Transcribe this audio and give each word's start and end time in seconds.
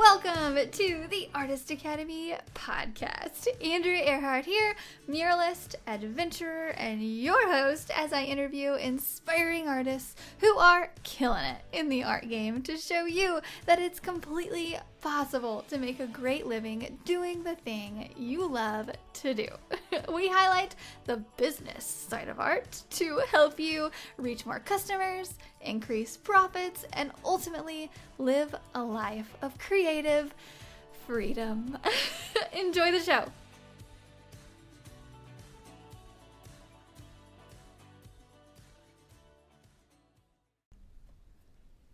Welcome 0.00 0.56
to 0.70 1.06
the 1.10 1.28
Artist 1.34 1.70
Academy 1.70 2.34
podcast. 2.54 3.46
Andrea 3.62 4.02
Earhart 4.06 4.46
here, 4.46 4.74
muralist, 5.06 5.74
adventurer, 5.86 6.68
and 6.68 7.02
your 7.02 7.52
host 7.52 7.90
as 7.94 8.10
I 8.10 8.22
interview 8.22 8.72
inspiring 8.76 9.68
artists 9.68 10.16
who 10.38 10.56
are 10.56 10.90
killing 11.02 11.44
it 11.44 11.60
in 11.74 11.90
the 11.90 12.02
art 12.02 12.30
game 12.30 12.62
to 12.62 12.78
show 12.78 13.04
you 13.04 13.42
that 13.66 13.78
it's 13.78 14.00
completely 14.00 14.78
possible 15.02 15.66
to 15.68 15.76
make 15.76 16.00
a 16.00 16.06
great 16.06 16.46
living 16.46 16.98
doing 17.04 17.42
the 17.42 17.56
thing 17.56 18.14
you 18.16 18.48
love 18.48 18.90
to 19.12 19.34
do. 19.34 19.48
we 20.12 20.28
highlight 20.28 20.74
the 21.04 21.18
business 21.36 21.84
side 21.84 22.28
of 22.28 22.40
art 22.40 22.82
to 22.90 23.20
help 23.30 23.58
you 23.58 23.90
reach 24.16 24.46
more 24.46 24.60
customers, 24.60 25.34
increase 25.60 26.16
profits, 26.16 26.84
and 26.92 27.10
ultimately 27.24 27.90
live 28.18 28.54
a 28.74 28.82
life 28.82 29.36
of 29.42 29.58
creative 29.58 30.34
freedom. 31.06 31.78
Enjoy 32.52 32.90
the 32.90 33.00
show. 33.00 33.24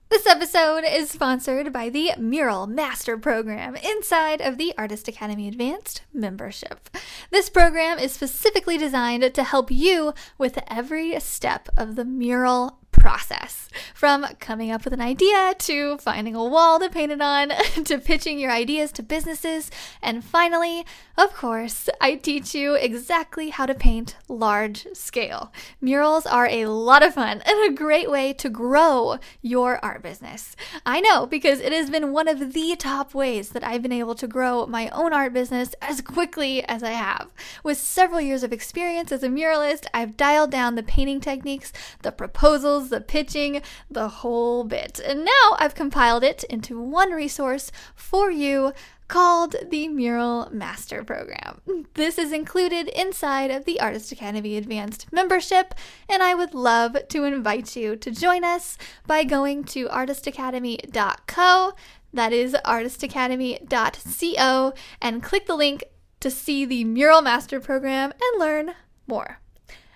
This 0.08 0.24
episode 0.24 0.84
is 0.84 1.10
sponsored 1.10 1.72
by 1.72 1.88
the 1.88 2.12
Mural 2.16 2.68
Master 2.68 3.18
Program 3.18 3.74
inside 3.74 4.40
of 4.40 4.56
the 4.56 4.72
Artist 4.78 5.08
Academy 5.08 5.48
Advanced 5.48 6.02
membership. 6.12 6.88
This 7.30 7.50
program 7.50 7.98
is 7.98 8.12
specifically 8.12 8.78
designed 8.78 9.34
to 9.34 9.42
help 9.42 9.68
you 9.68 10.14
with 10.38 10.60
every 10.68 11.18
step 11.18 11.68
of 11.76 11.96
the 11.96 12.04
mural 12.04 12.78
process 12.98 13.68
from 13.94 14.26
coming 14.40 14.70
up 14.70 14.84
with 14.84 14.92
an 14.92 15.00
idea 15.00 15.54
to 15.58 15.96
finding 15.98 16.34
a 16.34 16.44
wall 16.44 16.78
to 16.78 16.88
paint 16.88 17.12
it 17.12 17.20
on 17.20 17.48
to 17.84 17.98
pitching 17.98 18.38
your 18.38 18.50
ideas 18.50 18.92
to 18.92 19.02
businesses. 19.02 19.70
And 20.02 20.24
finally, 20.24 20.84
of 21.16 21.34
course, 21.34 21.88
I 22.00 22.16
teach 22.16 22.54
you 22.54 22.74
exactly 22.74 23.50
how 23.50 23.66
to 23.66 23.74
paint 23.74 24.16
large 24.28 24.86
scale. 24.92 25.52
Murals 25.80 26.26
are 26.26 26.46
a 26.46 26.66
lot 26.66 27.02
of 27.02 27.14
fun 27.14 27.42
and 27.46 27.70
a 27.70 27.74
great 27.74 28.10
way 28.10 28.32
to 28.34 28.48
grow 28.48 29.18
your 29.40 29.82
art 29.84 30.02
business. 30.02 30.56
I 30.84 31.00
know 31.00 31.26
because 31.26 31.60
it 31.60 31.72
has 31.72 31.90
been 31.90 32.12
one 32.12 32.28
of 32.28 32.52
the 32.52 32.76
top 32.76 33.14
ways 33.14 33.50
that 33.50 33.64
I've 33.64 33.82
been 33.82 33.92
able 33.92 34.14
to 34.16 34.26
grow 34.26 34.66
my 34.66 34.88
own 34.90 35.12
art 35.12 35.32
business 35.32 35.74
as 35.80 36.00
quickly 36.00 36.62
as 36.64 36.82
I 36.82 36.90
have. 36.90 37.28
With 37.62 37.78
several 37.78 38.20
years 38.20 38.42
of 38.42 38.52
experience 38.52 39.10
as 39.12 39.22
a 39.22 39.28
muralist, 39.28 39.86
I've 39.94 40.16
dialed 40.16 40.50
down 40.50 40.74
the 40.74 40.82
painting 40.82 41.20
techniques, 41.20 41.72
the 42.02 42.12
proposals, 42.12 42.85
the 42.88 43.00
pitching, 43.00 43.62
the 43.90 44.08
whole 44.08 44.64
bit. 44.64 45.00
And 45.04 45.24
now 45.24 45.56
I've 45.58 45.74
compiled 45.74 46.24
it 46.24 46.44
into 46.44 46.80
one 46.80 47.12
resource 47.12 47.70
for 47.94 48.30
you 48.30 48.72
called 49.08 49.56
the 49.70 49.88
Mural 49.88 50.48
Master 50.50 51.04
Program. 51.04 51.60
This 51.94 52.18
is 52.18 52.32
included 52.32 52.88
inside 52.88 53.50
of 53.50 53.64
the 53.64 53.80
Artist 53.80 54.12
Academy 54.12 54.56
Advanced 54.56 55.12
membership, 55.12 55.74
and 56.08 56.22
I 56.22 56.34
would 56.34 56.54
love 56.54 56.96
to 57.08 57.24
invite 57.24 57.74
you 57.76 57.96
to 57.96 58.10
join 58.10 58.44
us 58.44 58.78
by 59.06 59.24
going 59.24 59.64
to 59.64 59.86
artistacademy.co. 59.86 61.72
That 62.12 62.32
is 62.32 62.56
artistacademy.co, 62.64 64.72
and 65.00 65.22
click 65.22 65.46
the 65.46 65.54
link 65.54 65.84
to 66.20 66.30
see 66.30 66.64
the 66.64 66.84
Mural 66.84 67.22
Master 67.22 67.60
Program 67.60 68.10
and 68.10 68.40
learn 68.40 68.72
more. 69.06 69.38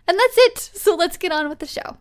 And 0.06 0.18
that's 0.18 0.38
it. 0.38 0.58
So 0.58 0.94
let's 0.94 1.16
get 1.16 1.32
on 1.32 1.48
with 1.48 1.60
the 1.60 1.66
show. 1.66 1.96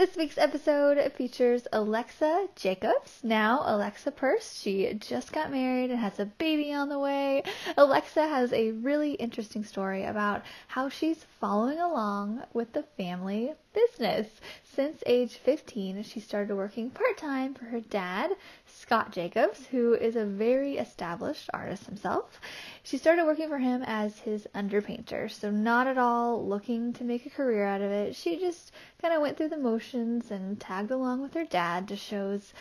This 0.00 0.16
week's 0.16 0.38
episode 0.38 1.12
features 1.12 1.66
Alexa 1.74 2.48
Jacobs, 2.56 3.20
now 3.22 3.62
Alexa 3.66 4.12
Perce. 4.12 4.58
She 4.58 4.94
just 4.94 5.30
got 5.30 5.50
married 5.50 5.90
and 5.90 6.00
has 6.00 6.18
a 6.18 6.24
baby 6.24 6.72
on 6.72 6.88
the 6.88 6.98
way. 6.98 7.42
Alexa 7.76 8.26
has 8.26 8.50
a 8.54 8.70
really 8.70 9.12
interesting 9.12 9.62
story 9.62 10.04
about 10.04 10.40
how 10.68 10.88
she's 10.88 11.26
following 11.38 11.80
along 11.80 12.42
with 12.54 12.72
the 12.72 12.84
family 12.96 13.52
business. 13.74 14.26
Since 14.64 15.02
age 15.04 15.34
15, 15.34 16.02
she 16.04 16.18
started 16.18 16.54
working 16.56 16.88
part 16.88 17.18
time 17.18 17.52
for 17.52 17.66
her 17.66 17.80
dad, 17.80 18.30
Scott 18.66 19.12
Jacobs, 19.12 19.66
who 19.66 19.92
is 19.92 20.16
a 20.16 20.24
very 20.24 20.78
established 20.78 21.50
artist 21.52 21.84
himself. 21.84 22.40
She 22.82 22.96
started 22.96 23.26
working 23.26 23.48
for 23.48 23.58
him 23.58 23.82
as 23.86 24.20
his 24.20 24.48
underpainter, 24.54 25.30
so 25.30 25.50
not 25.50 25.86
at 25.86 25.98
all 25.98 26.46
looking 26.46 26.92
to 26.94 27.04
make 27.04 27.26
a 27.26 27.30
career 27.30 27.64
out 27.64 27.82
of 27.82 27.90
it. 27.90 28.16
She 28.16 28.38
just 28.38 28.72
kind 29.02 29.12
of 29.12 29.20
went 29.20 29.36
through 29.36 29.50
the 29.50 29.58
motions 29.58 30.30
and 30.30 30.58
tagged 30.58 30.90
along 30.90 31.20
with 31.20 31.34
her 31.34 31.44
dad 31.44 31.88
to 31.88 31.96
shows, 31.96 32.54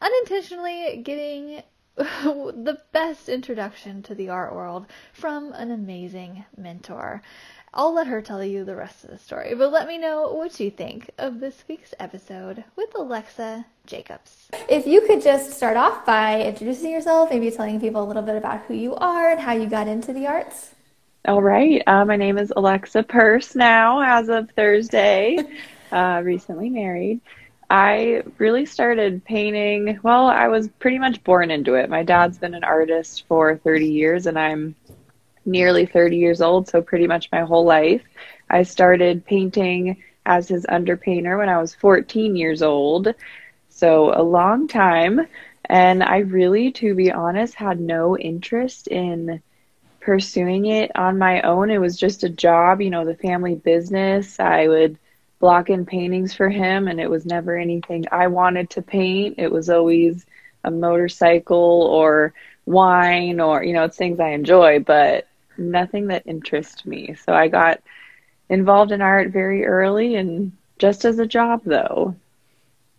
unintentionally 0.00 1.02
getting 1.02 1.62
the 1.96 2.80
best 2.92 3.28
introduction 3.28 4.02
to 4.02 4.14
the 4.14 4.28
art 4.28 4.54
world 4.54 4.86
from 5.12 5.52
an 5.52 5.70
amazing 5.70 6.44
mentor. 6.56 7.22
I'll 7.76 7.92
let 7.92 8.06
her 8.06 8.22
tell 8.22 8.44
you 8.44 8.62
the 8.62 8.76
rest 8.76 9.02
of 9.02 9.10
the 9.10 9.18
story, 9.18 9.52
but 9.56 9.72
let 9.72 9.88
me 9.88 9.98
know 9.98 10.32
what 10.32 10.60
you 10.60 10.70
think 10.70 11.10
of 11.18 11.40
this 11.40 11.64
week's 11.66 11.92
episode 11.98 12.62
with 12.76 12.94
Alexa 12.94 13.66
Jacobs. 13.84 14.48
If 14.68 14.86
you 14.86 15.00
could 15.00 15.20
just 15.20 15.50
start 15.50 15.76
off 15.76 16.06
by 16.06 16.40
introducing 16.40 16.92
yourself, 16.92 17.30
maybe 17.30 17.50
telling 17.50 17.80
people 17.80 18.04
a 18.04 18.06
little 18.06 18.22
bit 18.22 18.36
about 18.36 18.60
who 18.66 18.74
you 18.74 18.94
are 18.94 19.32
and 19.32 19.40
how 19.40 19.54
you 19.54 19.66
got 19.66 19.88
into 19.88 20.12
the 20.12 20.24
arts. 20.24 20.70
All 21.24 21.42
right. 21.42 21.82
Uh, 21.88 22.04
my 22.04 22.14
name 22.14 22.38
is 22.38 22.52
Alexa 22.54 23.02
Perce 23.02 23.56
now, 23.56 24.00
as 24.00 24.28
of 24.28 24.48
Thursday, 24.52 25.36
uh, 25.90 26.22
recently 26.24 26.70
married. 26.70 27.20
I 27.70 28.22
really 28.38 28.66
started 28.66 29.24
painting, 29.24 29.98
well, 30.04 30.26
I 30.26 30.46
was 30.46 30.68
pretty 30.68 31.00
much 31.00 31.24
born 31.24 31.50
into 31.50 31.74
it. 31.74 31.90
My 31.90 32.04
dad's 32.04 32.38
been 32.38 32.54
an 32.54 32.62
artist 32.62 33.24
for 33.26 33.56
30 33.56 33.88
years, 33.88 34.26
and 34.26 34.38
I'm 34.38 34.76
nearly 35.44 35.86
30 35.86 36.16
years 36.16 36.40
old, 36.40 36.68
so 36.68 36.82
pretty 36.82 37.06
much 37.06 37.30
my 37.32 37.42
whole 37.42 37.64
life. 37.64 38.02
I 38.48 38.62
started 38.62 39.24
painting 39.24 40.02
as 40.26 40.48
his 40.48 40.66
underpainter 40.66 41.38
when 41.38 41.48
I 41.48 41.60
was 41.60 41.74
14 41.74 42.36
years 42.36 42.62
old, 42.62 43.08
so 43.68 44.12
a 44.14 44.22
long 44.22 44.68
time. 44.68 45.26
And 45.66 46.02
I 46.02 46.18
really, 46.18 46.72
to 46.72 46.94
be 46.94 47.10
honest, 47.10 47.54
had 47.54 47.80
no 47.80 48.16
interest 48.18 48.88
in 48.88 49.40
pursuing 50.00 50.66
it 50.66 50.94
on 50.94 51.18
my 51.18 51.40
own. 51.42 51.70
It 51.70 51.80
was 51.80 51.96
just 51.96 52.24
a 52.24 52.28
job, 52.28 52.80
you 52.80 52.90
know, 52.90 53.04
the 53.04 53.14
family 53.14 53.54
business. 53.54 54.38
I 54.38 54.68
would 54.68 54.98
block 55.40 55.70
in 55.70 55.86
paintings 55.86 56.34
for 56.34 56.48
him, 56.48 56.88
and 56.88 57.00
it 57.00 57.10
was 57.10 57.26
never 57.26 57.56
anything 57.56 58.04
I 58.12 58.28
wanted 58.28 58.70
to 58.70 58.82
paint. 58.82 59.36
It 59.38 59.50
was 59.50 59.70
always 59.70 60.24
a 60.62 60.70
motorcycle 60.70 61.82
or 61.82 62.34
wine 62.66 63.40
or, 63.40 63.62
you 63.62 63.72
know, 63.72 63.84
it's 63.84 63.96
things 63.96 64.20
I 64.20 64.30
enjoy, 64.30 64.80
but 64.80 65.26
nothing 65.56 66.08
that 66.08 66.26
interests 66.26 66.84
me. 66.84 67.14
So 67.14 67.32
I 67.32 67.48
got 67.48 67.80
involved 68.48 68.92
in 68.92 69.00
art 69.00 69.30
very 69.30 69.64
early 69.64 70.16
and 70.16 70.52
just 70.78 71.04
as 71.04 71.18
a 71.18 71.26
job 71.26 71.62
though. 71.64 72.14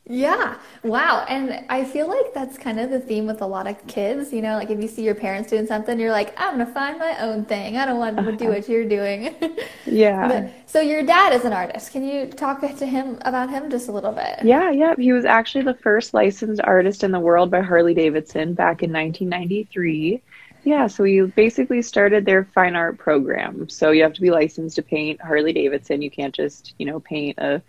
Yeah. 0.07 0.57
Wow. 0.83 1.25
And 1.27 1.66
I 1.67 1.83
feel 1.83 2.07
like 2.07 2.31
that's 2.31 2.59
kind 2.59 2.79
of 2.79 2.91
the 2.91 2.99
theme 2.99 3.25
with 3.25 3.41
a 3.41 3.45
lot 3.45 3.66
of 3.66 3.88
kids. 3.88 4.31
You 4.31 4.43
know, 4.43 4.55
like 4.55 4.69
if 4.69 4.79
you 4.79 4.88
see 4.88 5.03
your 5.03 5.16
parents 5.16 5.49
doing 5.49 5.66
something, 5.66 5.99
you're 5.99 6.11
like, 6.11 6.39
I'm 6.39 6.55
going 6.55 6.67
to 6.67 6.71
find 6.71 6.99
my 6.99 7.17
own 7.19 7.45
thing. 7.45 7.77
I 7.77 7.88
don't 7.88 7.97
want 7.97 8.17
to 8.17 8.35
do 8.35 8.49
what 8.49 8.69
you're 8.69 8.87
doing. 8.87 9.35
Yeah. 9.87 10.27
but, 10.27 10.51
so 10.66 10.81
your 10.81 11.03
dad 11.03 11.33
is 11.33 11.45
an 11.45 11.53
artist. 11.53 11.91
Can 11.91 12.03
you 12.07 12.27
talk 12.27 12.61
to 12.61 12.85
him 12.85 13.19
about 13.22 13.49
him 13.49 13.69
just 13.69 13.87
a 13.87 13.91
little 13.91 14.11
bit? 14.11 14.39
Yeah. 14.43 14.72
Yeah. 14.72 14.95
He 14.97 15.13
was 15.13 15.25
actually 15.25 15.63
the 15.63 15.75
first 15.75 16.13
licensed 16.13 16.61
artist 16.63 17.03
in 17.03 17.11
the 17.11 17.19
world 17.19 17.49
by 17.49 17.61
Harley 17.61 17.93
Davidson 17.93 18.53
back 18.53 18.83
in 18.83 18.91
1993. 18.91 20.22
Yeah, 20.66 20.88
so 20.88 21.03
we 21.03 21.22
basically 21.22 21.84
started 21.84 22.26
their 22.26 22.44
fine 22.44 22.76
art 22.76 22.98
program. 22.98 23.70
So 23.70 23.92
you 23.92 24.02
have 24.02 24.14
to 24.14 24.22
be 24.22 24.31
licensed 24.31 24.76
to 24.78 24.82
paint 24.82 25.22
Harley 25.22 25.53
Davidson. 25.53 26.02
You 26.02 26.09
can't 26.09 26.34
just, 26.34 26.73
you 26.79 26.88
know, 26.88 27.00
paint 27.00 27.38
a 27.38 27.62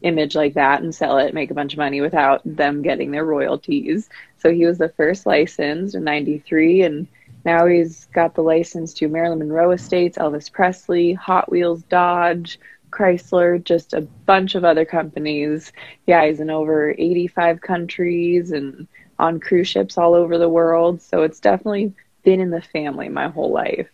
image 0.00 0.34
like 0.34 0.54
that 0.54 0.80
and 0.80 0.94
sell 0.94 1.18
it, 1.18 1.34
make 1.34 1.50
a 1.50 1.54
bunch 1.54 1.74
of 1.74 1.78
money 1.78 2.00
without 2.00 2.40
them 2.44 2.80
getting 2.80 3.10
their 3.10 3.26
royalties. 3.26 4.08
So 4.38 4.50
he 4.50 4.64
was 4.64 4.78
the 4.78 4.88
first 4.88 5.26
licensed 5.26 5.94
in 5.94 6.02
93 6.02 6.80
and 6.80 7.06
now 7.44 7.66
he's 7.66 8.06
got 8.06 8.34
the 8.34 8.42
license 8.42 8.94
to 8.94 9.08
Marilyn 9.08 9.40
Monroe 9.40 9.72
Estates, 9.72 10.16
Elvis 10.16 10.50
Presley, 10.50 11.12
Hot 11.12 11.50
Wheels, 11.50 11.82
Dodge, 11.84 12.58
Chrysler, 12.90 13.62
just 13.62 13.92
a 13.92 14.00
bunch 14.00 14.54
of 14.54 14.64
other 14.64 14.86
companies. 14.86 15.72
Yeah, 16.06 16.26
he's 16.26 16.40
in 16.40 16.48
over 16.48 16.94
85 16.96 17.60
countries 17.60 18.50
and 18.50 18.88
on 19.18 19.40
cruise 19.40 19.68
ships 19.68 19.98
all 19.98 20.14
over 20.14 20.38
the 20.38 20.48
world. 20.48 21.02
So 21.02 21.22
it's 21.22 21.40
definitely 21.40 21.92
been 22.22 22.40
in 22.40 22.50
the 22.50 22.60
family 22.60 23.08
my 23.08 23.28
whole 23.28 23.50
life. 23.50 23.88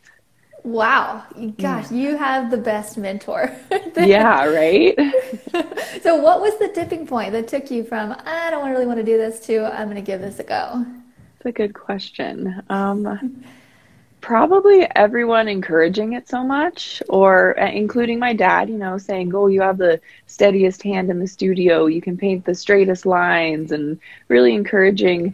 Wow. 0.66 1.22
Gosh, 1.60 1.92
you 1.92 2.16
have 2.16 2.50
the 2.50 2.56
best 2.56 2.98
mentor. 2.98 3.56
yeah, 3.96 4.44
right? 4.46 4.98
so, 6.02 6.16
what 6.16 6.40
was 6.40 6.58
the 6.58 6.68
tipping 6.74 7.06
point 7.06 7.30
that 7.32 7.46
took 7.46 7.70
you 7.70 7.84
from, 7.84 8.16
I 8.24 8.50
don't 8.50 8.68
really 8.68 8.84
want 8.84 8.98
to 8.98 9.04
do 9.04 9.16
this 9.16 9.38
to, 9.46 9.64
I'm 9.64 9.84
going 9.84 9.94
to 9.94 10.02
give 10.02 10.20
this 10.20 10.40
a 10.40 10.44
go? 10.44 10.84
That's 11.38 11.46
a 11.46 11.52
good 11.52 11.72
question. 11.72 12.62
Um, 12.68 13.44
probably 14.20 14.88
everyone 14.96 15.46
encouraging 15.46 16.14
it 16.14 16.28
so 16.28 16.42
much, 16.42 17.00
or 17.08 17.56
uh, 17.60 17.70
including 17.70 18.18
my 18.18 18.32
dad, 18.32 18.68
you 18.68 18.76
know, 18.76 18.98
saying, 18.98 19.32
Oh, 19.36 19.46
you 19.46 19.60
have 19.60 19.78
the 19.78 20.00
steadiest 20.26 20.82
hand 20.82 21.10
in 21.10 21.20
the 21.20 21.28
studio, 21.28 21.86
you 21.86 22.02
can 22.02 22.16
paint 22.16 22.44
the 22.44 22.56
straightest 22.56 23.06
lines, 23.06 23.70
and 23.70 24.00
really 24.26 24.52
encouraging 24.52 25.32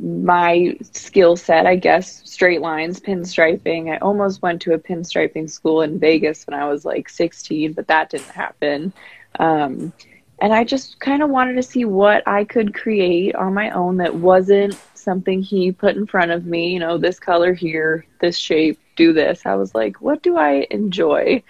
my 0.00 0.76
skill 0.92 1.36
set, 1.36 1.66
I 1.66 1.76
guess, 1.76 2.22
straight 2.28 2.60
lines, 2.60 3.00
pinstriping. 3.00 3.92
I 3.92 3.98
almost 3.98 4.42
went 4.42 4.62
to 4.62 4.74
a 4.74 4.78
pinstriping 4.78 5.50
school 5.50 5.82
in 5.82 5.98
Vegas 5.98 6.46
when 6.46 6.58
I 6.58 6.68
was 6.68 6.84
like 6.84 7.08
16, 7.08 7.72
but 7.72 7.88
that 7.88 8.10
didn't 8.10 8.28
happen. 8.28 8.92
Um, 9.38 9.92
and 10.40 10.52
I 10.52 10.64
just 10.64 11.00
kind 11.00 11.22
of 11.22 11.30
wanted 11.30 11.54
to 11.54 11.62
see 11.62 11.84
what 11.84 12.26
I 12.26 12.44
could 12.44 12.74
create 12.74 13.34
on 13.34 13.54
my 13.54 13.70
own 13.70 13.96
that 13.96 14.14
wasn't 14.14 14.78
something 14.94 15.42
he 15.42 15.72
put 15.72 15.96
in 15.96 16.06
front 16.06 16.30
of 16.30 16.46
me, 16.46 16.72
you 16.72 16.78
know, 16.78 16.98
this 16.98 17.18
color 17.18 17.52
here, 17.52 18.04
this 18.20 18.36
shape, 18.36 18.78
do 18.94 19.12
this. 19.12 19.46
I 19.46 19.54
was 19.54 19.74
like, 19.74 20.00
what 20.00 20.22
do 20.22 20.36
I 20.36 20.66
enjoy? 20.70 21.42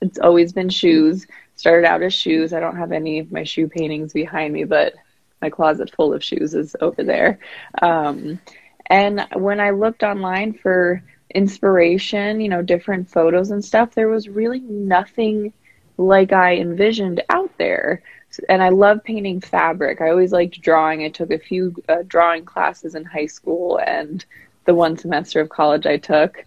It's 0.00 0.18
always 0.18 0.52
been 0.52 0.68
shoes. 0.68 1.26
Started 1.56 1.86
out 1.86 2.02
as 2.02 2.14
shoes. 2.14 2.52
I 2.52 2.60
don't 2.60 2.76
have 2.76 2.92
any 2.92 3.18
of 3.18 3.32
my 3.32 3.44
shoe 3.44 3.68
paintings 3.68 4.12
behind 4.12 4.52
me, 4.52 4.64
but 4.64 4.94
my 5.40 5.50
closet 5.50 5.94
full 5.94 6.12
of 6.12 6.22
shoes 6.22 6.54
is 6.54 6.76
over 6.80 7.02
there. 7.02 7.38
Um, 7.80 8.40
and 8.86 9.26
when 9.34 9.60
I 9.60 9.70
looked 9.70 10.02
online 10.02 10.52
for 10.52 11.02
inspiration, 11.34 12.40
you 12.40 12.48
know, 12.48 12.62
different 12.62 13.08
photos 13.08 13.50
and 13.50 13.64
stuff, 13.64 13.94
there 13.94 14.08
was 14.08 14.28
really 14.28 14.60
nothing 14.60 15.52
like 15.96 16.32
I 16.32 16.56
envisioned 16.56 17.22
out 17.28 17.50
there. 17.58 18.02
And 18.48 18.62
I 18.62 18.68
love 18.68 19.02
painting 19.04 19.40
fabric. 19.40 20.00
I 20.00 20.10
always 20.10 20.32
liked 20.32 20.60
drawing. 20.60 21.04
I 21.04 21.08
took 21.08 21.30
a 21.30 21.38
few 21.38 21.74
uh, 21.88 22.02
drawing 22.06 22.44
classes 22.44 22.94
in 22.94 23.04
high 23.04 23.26
school 23.26 23.80
and 23.84 24.24
the 24.66 24.74
one 24.74 24.96
semester 24.96 25.40
of 25.40 25.48
college 25.48 25.86
I 25.86 25.96
took. 25.96 26.44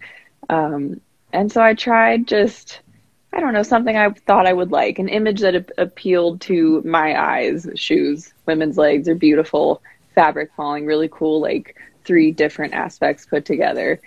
Um, 0.49 1.01
and 1.33 1.51
so 1.51 1.61
I 1.61 1.73
tried 1.73 2.27
just 2.27 2.81
I 3.33 3.39
don't 3.39 3.53
know, 3.53 3.63
something 3.63 3.97
I 3.97 4.09
thought 4.11 4.45
I 4.45 4.53
would 4.53 4.71
like, 4.71 4.99
an 4.99 5.09
image 5.09 5.41
that 5.41 5.71
appealed 5.77 6.41
to 6.41 6.81
my 6.85 7.19
eyes. 7.19 7.67
Shoes, 7.75 8.31
women's 8.45 8.77
legs 8.77 9.09
are 9.09 9.15
beautiful, 9.15 9.81
fabric 10.13 10.51
falling, 10.55 10.85
really 10.85 11.09
cool, 11.11 11.41
like 11.41 11.75
three 12.05 12.31
different 12.31 12.73
aspects 12.73 13.25
put 13.25 13.45
together. 13.45 13.99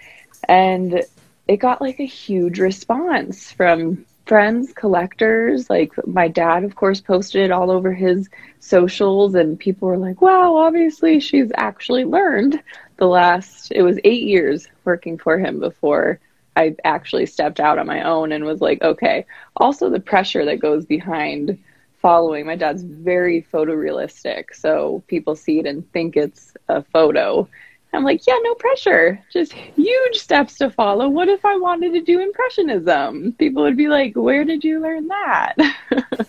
And 0.48 1.02
it 1.48 1.56
got 1.56 1.80
like 1.80 1.98
a 1.98 2.06
huge 2.06 2.60
response 2.60 3.50
from 3.50 4.04
friends, 4.26 4.72
collectors. 4.72 5.68
Like 5.68 5.92
my 6.06 6.28
dad, 6.28 6.62
of 6.62 6.76
course, 6.76 7.00
posted 7.00 7.42
it 7.42 7.50
all 7.50 7.70
over 7.70 7.92
his 7.92 8.28
socials, 8.60 9.34
and 9.34 9.58
people 9.58 9.88
were 9.88 9.98
like, 9.98 10.20
wow, 10.20 10.56
obviously 10.56 11.18
she's 11.18 11.50
actually 11.56 12.04
learned 12.04 12.62
the 12.98 13.06
last, 13.06 13.72
it 13.72 13.82
was 13.82 13.98
eight 14.04 14.22
years 14.22 14.68
working 14.84 15.18
for 15.18 15.38
him 15.38 15.58
before 15.58 16.20
I 16.56 16.74
actually 16.84 17.26
stepped 17.26 17.60
out 17.60 17.78
on 17.78 17.86
my 17.86 18.02
own 18.02 18.32
and 18.32 18.44
was 18.44 18.60
like, 18.60 18.82
okay. 18.82 19.26
Also, 19.56 19.90
the 19.90 20.00
pressure 20.00 20.44
that 20.46 20.58
goes 20.58 20.86
behind 20.86 21.58
following. 22.00 22.46
My 22.46 22.56
dad's 22.56 22.82
very 22.82 23.46
photorealistic, 23.52 24.54
so 24.54 25.02
people 25.06 25.34
see 25.34 25.58
it 25.58 25.66
and 25.66 25.90
think 25.92 26.16
it's 26.16 26.54
a 26.68 26.82
photo. 26.82 27.48
I'm 27.92 28.04
like, 28.04 28.26
yeah, 28.26 28.38
no 28.42 28.54
pressure. 28.54 29.22
Just 29.32 29.52
huge 29.52 30.16
steps 30.16 30.58
to 30.58 30.70
follow. 30.70 31.08
What 31.08 31.28
if 31.28 31.44
I 31.44 31.56
wanted 31.56 31.92
to 31.94 32.02
do 32.02 32.20
impressionism? 32.20 33.34
People 33.38 33.62
would 33.62 33.76
be 33.76 33.88
like, 33.88 34.14
where 34.14 34.44
did 34.44 34.64
you 34.64 34.80
learn 34.80 35.08
that? 35.08 35.54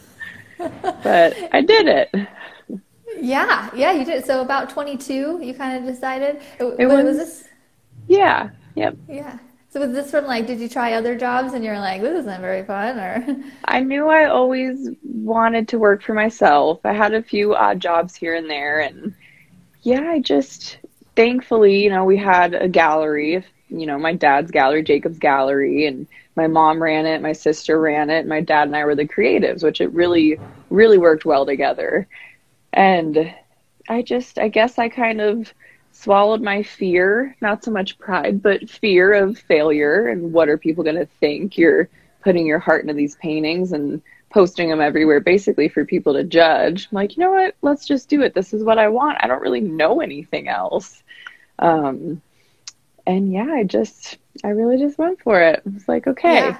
but 1.03 1.37
I 1.53 1.61
did 1.61 1.87
it. 1.87 2.15
Yeah, 3.19 3.69
yeah, 3.75 3.91
you 3.91 4.05
did. 4.05 4.25
So 4.25 4.41
about 4.41 4.69
22, 4.69 5.41
you 5.43 5.53
kind 5.53 5.77
of 5.77 5.93
decided. 5.93 6.41
It 6.59 6.87
was, 6.87 7.03
was 7.03 7.17
this? 7.17 7.43
Yeah. 8.07 8.49
Yep. 8.75 8.97
Yeah. 9.09 9.37
So 9.77 9.85
was 9.85 9.93
this 9.93 10.09
from 10.09 10.25
like, 10.25 10.47
did 10.47 10.59
you 10.59 10.67
try 10.67 10.93
other 10.93 11.15
jobs 11.15 11.53
and 11.53 11.63
you're 11.63 11.79
like, 11.79 12.01
this 12.01 12.21
isn't 12.21 12.41
very 12.41 12.63
fun, 12.63 12.97
or? 12.97 13.43
I 13.65 13.79
knew 13.81 14.07
I 14.07 14.25
always 14.25 14.89
wanted 15.03 15.67
to 15.67 15.77
work 15.77 16.01
for 16.01 16.15
myself. 16.15 16.79
I 16.83 16.93
had 16.93 17.13
a 17.13 17.21
few 17.21 17.53
odd 17.53 17.79
jobs 17.79 18.15
here 18.15 18.33
and 18.33 18.49
there, 18.49 18.79
and 18.79 19.13
yeah, 19.83 20.01
I 20.01 20.19
just 20.19 20.79
thankfully, 21.15 21.83
you 21.83 21.91
know, 21.91 22.05
we 22.05 22.17
had 22.17 22.55
a 22.55 22.67
gallery. 22.67 23.45
You 23.69 23.85
know, 23.85 23.99
my 23.99 24.15
dad's 24.15 24.49
gallery, 24.49 24.81
Jacobs 24.81 25.19
Gallery, 25.19 25.85
and 25.85 26.07
my 26.35 26.47
mom 26.47 26.81
ran 26.81 27.05
it, 27.05 27.21
my 27.21 27.33
sister 27.33 27.79
ran 27.79 28.09
it, 28.09 28.25
my 28.25 28.41
dad 28.41 28.67
and 28.67 28.75
I 28.75 28.83
were 28.83 28.95
the 28.95 29.07
creatives, 29.07 29.61
which 29.61 29.79
it 29.79 29.93
really, 29.93 30.39
really 30.71 30.97
worked 30.97 31.23
well 31.23 31.45
together. 31.45 32.07
And 32.73 33.31
I 33.87 34.01
just, 34.01 34.39
I 34.39 34.47
guess 34.47 34.79
I 34.79 34.89
kind 34.89 35.21
of 35.21 35.53
swallowed 35.97 36.41
my 36.41 36.61
fear, 36.61 37.35
not 37.41 37.63
so 37.63 37.71
much 37.71 37.97
pride, 37.97 38.41
but 38.41 38.69
fear 38.69 39.13
of 39.13 39.37
failure 39.37 40.07
and 40.07 40.31
what 40.31 40.47
are 40.47 40.57
people 40.57 40.83
going 40.83 40.95
to 40.95 41.07
think. 41.19 41.57
You're 41.57 41.89
putting 42.21 42.45
your 42.45 42.59
heart 42.59 42.81
into 42.83 42.93
these 42.93 43.15
paintings 43.15 43.71
and 43.71 44.01
posting 44.29 44.69
them 44.69 44.81
everywhere 44.81 45.19
basically 45.19 45.69
for 45.69 45.85
people 45.85 46.13
to 46.13 46.23
judge. 46.23 46.87
I'm 46.91 46.95
like, 46.95 47.17
you 47.17 47.23
know 47.23 47.31
what? 47.31 47.55
Let's 47.61 47.87
just 47.87 48.09
do 48.09 48.21
it. 48.21 48.35
This 48.35 48.53
is 48.53 48.63
what 48.63 48.77
I 48.77 48.89
want. 48.89 49.17
I 49.21 49.27
don't 49.27 49.41
really 49.41 49.61
know 49.61 50.01
anything 50.01 50.47
else. 50.47 51.01
Um, 51.59 52.21
and 53.07 53.31
yeah, 53.31 53.51
I 53.51 53.63
just, 53.63 54.17
I 54.43 54.49
really 54.49 54.77
just 54.77 54.99
went 54.99 55.21
for 55.21 55.41
it. 55.41 55.63
I 55.65 55.69
was 55.69 55.87
like, 55.87 56.05
okay. 56.05 56.49
Yeah 56.49 56.57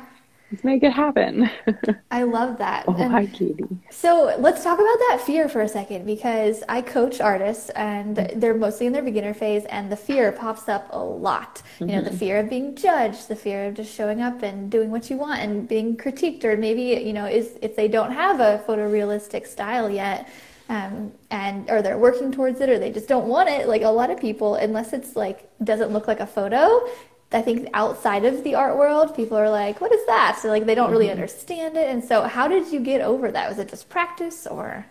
let's 0.51 0.63
make 0.63 0.83
it 0.83 0.91
happen. 0.91 1.49
I 2.11 2.23
love 2.23 2.57
that. 2.59 2.85
Oh, 2.87 2.95
and 2.95 3.11
hi, 3.11 3.25
Katie. 3.25 3.65
So 3.89 4.35
let's 4.39 4.63
talk 4.63 4.79
about 4.79 4.99
that 5.09 5.21
fear 5.25 5.49
for 5.49 5.61
a 5.61 5.67
second 5.67 6.05
because 6.05 6.63
I 6.69 6.81
coach 6.81 7.19
artists 7.19 7.69
and 7.71 8.15
they're 8.35 8.53
mostly 8.53 8.85
in 8.85 8.93
their 8.93 9.03
beginner 9.03 9.33
phase, 9.33 9.65
and 9.65 9.91
the 9.91 9.97
fear 9.97 10.31
pops 10.31 10.69
up 10.69 10.87
a 10.91 10.99
lot. 10.99 11.61
Mm-hmm. 11.75 11.89
You 11.89 11.95
know, 11.95 12.01
the 12.01 12.09
mm-hmm. 12.09 12.19
fear 12.19 12.39
of 12.39 12.49
being 12.49 12.75
judged, 12.75 13.27
the 13.27 13.35
fear 13.35 13.67
of 13.67 13.75
just 13.75 13.93
showing 13.93 14.21
up 14.21 14.43
and 14.43 14.71
doing 14.71 14.91
what 14.91 15.09
you 15.09 15.17
want 15.17 15.41
and 15.41 15.67
being 15.67 15.97
critiqued, 15.97 16.43
or 16.43 16.55
maybe 16.55 17.03
you 17.05 17.13
know, 17.13 17.25
is 17.25 17.57
if 17.61 17.75
they 17.75 17.87
don't 17.87 18.11
have 18.11 18.39
a 18.39 18.63
photorealistic 18.67 19.47
style 19.47 19.89
yet. 19.89 20.29
Um, 20.69 21.13
and 21.31 21.69
or 21.69 21.81
they're 21.81 21.97
working 21.97 22.29
towards 22.29 22.59
it 22.59 22.69
or 22.69 22.77
they 22.77 22.91
just 22.91 23.07
don't 23.07 23.27
want 23.27 23.47
it 23.47 23.69
like 23.69 23.83
a 23.83 23.87
lot 23.89 24.09
of 24.09 24.19
people 24.19 24.55
unless 24.55 24.91
it's 24.91 25.15
like 25.15 25.49
doesn't 25.63 25.91
look 25.91 26.09
like 26.09 26.19
a 26.19 26.27
photo 26.27 26.85
I 27.31 27.41
think 27.41 27.69
outside 27.73 28.23
of 28.23 28.43
the 28.43 28.55
art 28.55 28.77
world, 28.77 29.15
people 29.15 29.37
are 29.37 29.49
like, 29.49 29.81
"What 29.81 29.91
is 29.91 30.05
that?" 30.05 30.39
So 30.41 30.49
like 30.49 30.65
they 30.65 30.75
don't 30.75 30.91
really 30.91 31.05
mm-hmm. 31.05 31.13
understand 31.13 31.75
it. 31.77 31.87
And 31.89 32.03
so, 32.03 32.23
how 32.23 32.47
did 32.47 32.71
you 32.71 32.79
get 32.79 33.01
over 33.01 33.31
that? 33.31 33.49
Was 33.49 33.59
it 33.59 33.69
just 33.69 33.89
practice 33.89 34.47
or? 34.47 34.85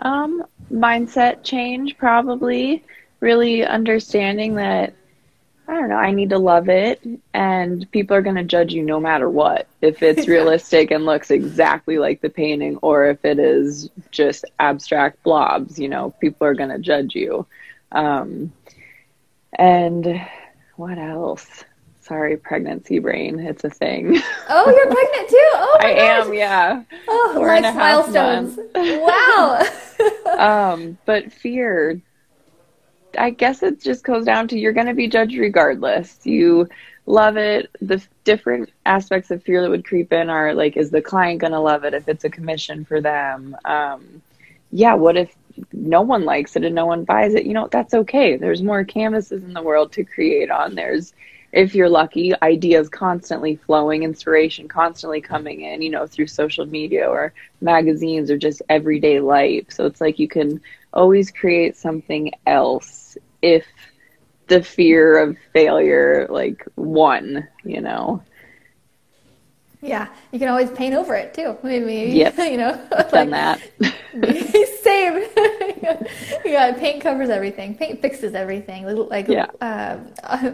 Um, 0.00 0.44
mindset 0.70 1.42
change, 1.42 1.96
probably. 1.98 2.84
Really 3.20 3.64
understanding 3.64 4.54
that 4.56 4.94
I 5.68 5.74
don't 5.74 5.90
know. 5.90 5.96
I 5.96 6.12
need 6.12 6.30
to 6.30 6.38
love 6.38 6.70
it, 6.70 7.06
and 7.34 7.90
people 7.90 8.16
are 8.16 8.22
going 8.22 8.36
to 8.36 8.44
judge 8.44 8.72
you 8.72 8.82
no 8.82 8.98
matter 8.98 9.28
what. 9.28 9.68
If 9.82 10.02
it's 10.02 10.26
realistic 10.26 10.90
and 10.90 11.04
looks 11.04 11.30
exactly 11.30 11.98
like 11.98 12.22
the 12.22 12.30
painting, 12.30 12.78
or 12.78 13.06
if 13.06 13.24
it 13.24 13.38
is 13.38 13.90
just 14.10 14.46
abstract 14.58 15.22
blobs, 15.22 15.78
you 15.78 15.88
know, 15.88 16.14
people 16.20 16.46
are 16.46 16.54
going 16.54 16.70
to 16.70 16.78
judge 16.78 17.14
you. 17.14 17.46
Um, 17.92 18.50
and 19.58 20.26
what 20.76 20.96
else? 20.96 21.64
Sorry, 22.08 22.36
pregnancy 22.38 22.98
brain. 23.00 23.38
It's 23.38 23.64
a 23.64 23.70
thing. 23.70 24.18
Oh, 24.48 24.70
you're 24.70 24.86
pregnant 24.90 25.28
too. 25.28 25.50
Oh 25.60 25.76
I 25.80 25.94
gosh. 25.94 26.26
am. 26.26 26.32
Yeah. 26.34 26.82
Oh, 27.06 27.32
Four 27.34 27.60
life 27.60 27.74
milestones. 27.74 28.58
wow. 28.74 30.72
um, 30.72 30.96
but 31.04 31.30
fear. 31.32 32.00
I 33.18 33.30
guess 33.30 33.62
it 33.62 33.80
just 33.82 34.04
goes 34.04 34.24
down 34.24 34.48
to 34.48 34.58
you're 34.58 34.72
going 34.72 34.86
to 34.86 34.94
be 34.94 35.08
judged 35.08 35.36
regardless. 35.36 36.18
You 36.24 36.68
love 37.06 37.36
it. 37.36 37.70
The 37.82 38.02
different 38.24 38.70
aspects 38.86 39.30
of 39.30 39.42
fear 39.42 39.60
that 39.62 39.70
would 39.70 39.84
creep 39.84 40.12
in 40.12 40.30
are 40.30 40.54
like, 40.54 40.76
is 40.76 40.90
the 40.90 41.02
client 41.02 41.40
going 41.40 41.52
to 41.52 41.60
love 41.60 41.84
it 41.84 41.94
if 41.94 42.08
it's 42.08 42.24
a 42.24 42.30
commission 42.30 42.84
for 42.84 43.00
them? 43.00 43.56
Um, 43.64 44.22
yeah. 44.70 44.94
What 44.94 45.16
if 45.16 45.34
no 45.72 46.00
one 46.02 46.24
likes 46.24 46.56
it 46.56 46.64
and 46.64 46.74
no 46.74 46.86
one 46.86 47.04
buys 47.04 47.34
it? 47.34 47.44
You 47.44 47.52
know, 47.54 47.68
that's 47.70 47.92
okay. 47.94 48.36
There's 48.36 48.62
more 48.62 48.84
canvases 48.84 49.42
in 49.42 49.52
the 49.52 49.62
world 49.62 49.92
to 49.92 50.04
create 50.04 50.50
on. 50.50 50.74
There's 50.74 51.12
if 51.58 51.74
you're 51.74 51.88
lucky, 51.88 52.32
ideas 52.42 52.88
constantly 52.88 53.56
flowing, 53.56 54.04
inspiration 54.04 54.68
constantly 54.68 55.20
coming 55.20 55.62
in, 55.62 55.82
you 55.82 55.90
know, 55.90 56.06
through 56.06 56.28
social 56.28 56.64
media 56.66 57.08
or 57.08 57.34
magazines 57.60 58.30
or 58.30 58.38
just 58.38 58.62
everyday 58.68 59.18
life. 59.18 59.66
So 59.70 59.84
it's 59.86 60.00
like 60.00 60.20
you 60.20 60.28
can 60.28 60.60
always 60.92 61.32
create 61.32 61.76
something 61.76 62.30
else 62.46 63.18
if 63.42 63.66
the 64.46 64.62
fear 64.62 65.18
of 65.18 65.36
failure 65.52 66.28
like 66.30 66.64
won, 66.76 67.48
you 67.64 67.80
know. 67.80 68.22
Yeah, 69.80 70.08
you 70.32 70.38
can 70.38 70.48
always 70.48 70.70
paint 70.72 70.94
over 70.94 71.14
it 71.14 71.34
too. 71.34 71.56
Maybe 71.62 72.12
yep. 72.16 72.36
you 72.38 72.56
know, 72.56 72.80
like, 72.90 73.10
done 73.10 73.30
that. 73.30 73.60
same. 74.88 75.28
yeah, 76.44 76.72
paint 76.72 77.02
covers 77.02 77.30
everything. 77.30 77.76
Paint 77.76 78.00
fixes 78.00 78.34
everything. 78.34 78.84
Like 79.08 79.28
yeah. 79.28 79.46
uh, 79.60 79.98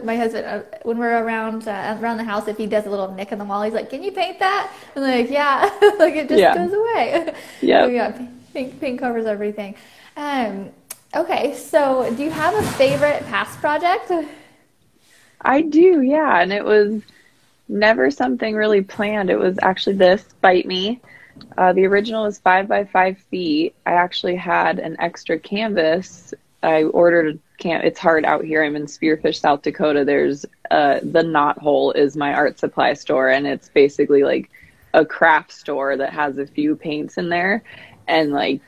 my 0.03 0.17
husband, 0.17 0.47
uh, 0.47 0.63
when 0.83 0.99
we're 0.99 1.23
around 1.23 1.69
uh, 1.69 1.97
around 2.01 2.19
the 2.19 2.25
house, 2.25 2.49
if 2.49 2.57
he 2.57 2.67
does 2.67 2.87
a 2.87 2.91
little 2.91 3.13
nick 3.13 3.33
in 3.33 3.39
the 3.39 3.45
wall, 3.45 3.63
he's 3.63 3.75
like, 3.75 3.91
"Can 3.91 4.03
you 4.03 4.13
paint 4.13 4.39
that?" 4.41 4.73
I'm 4.97 5.03
like, 5.03 5.31
"Yeah." 5.31 5.71
like 5.99 6.15
it 6.15 6.29
just 6.29 6.41
yeah. 6.41 6.55
goes 6.55 6.73
away. 6.73 7.35
Yeah. 7.61 7.85
So, 7.85 7.89
yeah, 7.89 8.29
paint, 8.53 8.81
paint 8.81 8.99
covers 8.99 9.27
everything. 9.27 9.75
Um, 10.17 10.71
okay, 11.15 11.55
so 11.55 12.13
do 12.17 12.23
you 12.23 12.31
have 12.31 12.55
a 12.55 12.63
favorite 12.73 13.25
past 13.27 13.59
project? 13.61 14.13
I 15.41 15.61
do, 15.61 16.01
yeah, 16.03 16.41
and 16.41 16.53
it 16.53 16.65
was 16.65 17.03
never 17.69 18.11
something 18.11 18.55
really 18.55 18.83
planned. 18.83 19.31
It 19.31 19.39
was 19.39 19.59
actually 19.63 19.97
this 19.97 20.25
Bite 20.41 20.67
Me. 20.67 21.01
Uh, 21.59 21.73
the 21.73 21.87
original 21.87 22.25
was 22.25 22.39
five 22.39 22.69
by 22.69 22.85
five 22.85 23.19
feet. 23.31 23.75
I 23.87 23.93
actually 23.93 24.37
had 24.37 24.79
an 24.79 24.97
extra 25.01 25.39
canvas 25.39 26.33
I 26.65 26.85
ordered 26.85 27.37
a 27.37 27.39
can't 27.59 27.85
it's 27.85 28.01
hard 28.01 28.25
out 28.25 28.45
here. 28.45 28.65
I'm 28.65 28.75
in 28.75 28.87
Spearfish, 28.87 29.41
South 29.41 29.63
Dakota. 29.63 30.05
There's 30.05 30.45
uh 30.71 31.01
the 31.03 31.23
Knot 31.23 31.59
Hole 31.59 31.93
is 31.93 32.17
my 32.17 32.33
art 32.33 32.59
supply 32.59 32.95
store 32.95 33.29
and 33.31 33.47
it's 33.47 33.69
basically 33.69 34.25
like 34.25 34.51
a 34.93 35.05
craft 35.05 35.53
store 35.53 35.97
that 35.97 36.13
has 36.13 36.39
a 36.39 36.47
few 36.47 36.75
paints 36.75 37.19
in 37.19 37.29
there 37.29 37.63
and 38.09 38.33
like 38.33 38.61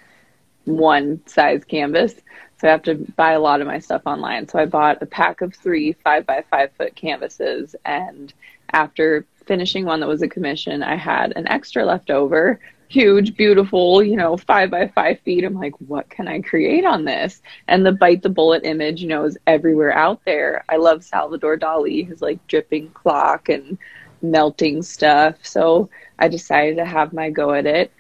one 0.67 1.21
size 1.27 1.65
canvas. 1.65 2.15
So 2.59 2.69
I 2.69 2.71
have 2.71 2.83
to 2.85 2.95
buy 2.95 3.33
a 3.33 3.41
lot 3.41 3.61
of 3.61 3.67
my 3.67 3.79
stuff 3.79 4.03
online. 4.07 4.49
So 4.49 4.59
I 4.59 4.67
bought 4.67 5.03
a 5.03 5.07
pack 5.07 5.41
of 5.41 5.55
three 5.55 5.93
five 6.05 6.27
by 6.27 6.45
five 6.51 6.73
foot 6.73 6.95
canvases 6.95 7.75
and 7.85 8.33
after 8.73 9.27
finishing 9.47 9.85
one 9.85 10.01
that 10.01 10.09
was 10.09 10.23
a 10.23 10.29
commission, 10.29 10.83
I 10.83 10.97
had 10.97 11.33
an 11.37 11.47
extra 11.49 11.85
left 11.85 12.11
over 12.11 12.61
huge, 12.89 13.37
beautiful, 13.37 14.03
you 14.03 14.17
know, 14.17 14.37
five 14.37 14.71
by 14.71 14.89
five 14.89 15.19
feet. 15.21 15.45
I'm 15.45 15.55
like, 15.55 15.75
what 15.81 16.09
can 16.09 16.29
I 16.29 16.41
create 16.41 16.85
on 16.85 17.05
this? 17.05 17.43
And 17.69 17.85
the 17.85 17.93
bite 17.93 18.23
the 18.23 18.29
bullet 18.29 18.65
image, 18.65 19.03
you 19.03 19.09
know, 19.09 19.25
is 19.25 19.39
everywhere 19.47 19.93
out 19.93 20.21
there. 20.25 20.65
I 20.69 20.77
love 20.77 21.05
Salvador 21.05 21.57
Dali, 21.57 22.07
his 22.07 22.23
like 22.23 22.45
dripping 22.47 22.91
clock 22.91 23.49
and 23.49 23.79
melting 24.23 24.83
stuff. 24.83 25.37
So 25.43 25.91
I 26.19 26.29
decided 26.29 26.77
to 26.77 26.85
have 26.85 27.13
my 27.13 27.31
go 27.31 27.53
at 27.53 27.67
it. 27.67 27.93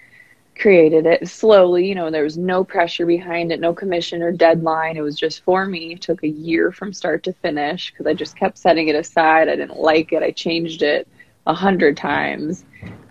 Created 0.58 1.06
it 1.06 1.28
slowly, 1.28 1.86
you 1.86 1.94
know, 1.94 2.10
there 2.10 2.24
was 2.24 2.38
no 2.38 2.64
pressure 2.64 3.06
behind 3.06 3.52
it, 3.52 3.60
no 3.60 3.74
commission 3.74 4.22
or 4.22 4.32
deadline. 4.32 4.96
It 4.96 5.02
was 5.02 5.18
just 5.18 5.42
for 5.44 5.66
me. 5.66 5.94
It 5.94 6.00
took 6.02 6.22
a 6.22 6.28
year 6.28 6.72
from 6.72 6.92
start 6.92 7.22
to 7.24 7.32
finish 7.34 7.90
because 7.90 8.06
I 8.06 8.14
just 8.14 8.36
kept 8.36 8.58
setting 8.58 8.88
it 8.88 8.96
aside. 8.96 9.48
I 9.48 9.56
didn't 9.56 9.78
like 9.78 10.12
it. 10.12 10.22
I 10.22 10.30
changed 10.30 10.82
it 10.82 11.08
a 11.46 11.54
hundred 11.54 11.96
times 11.96 12.64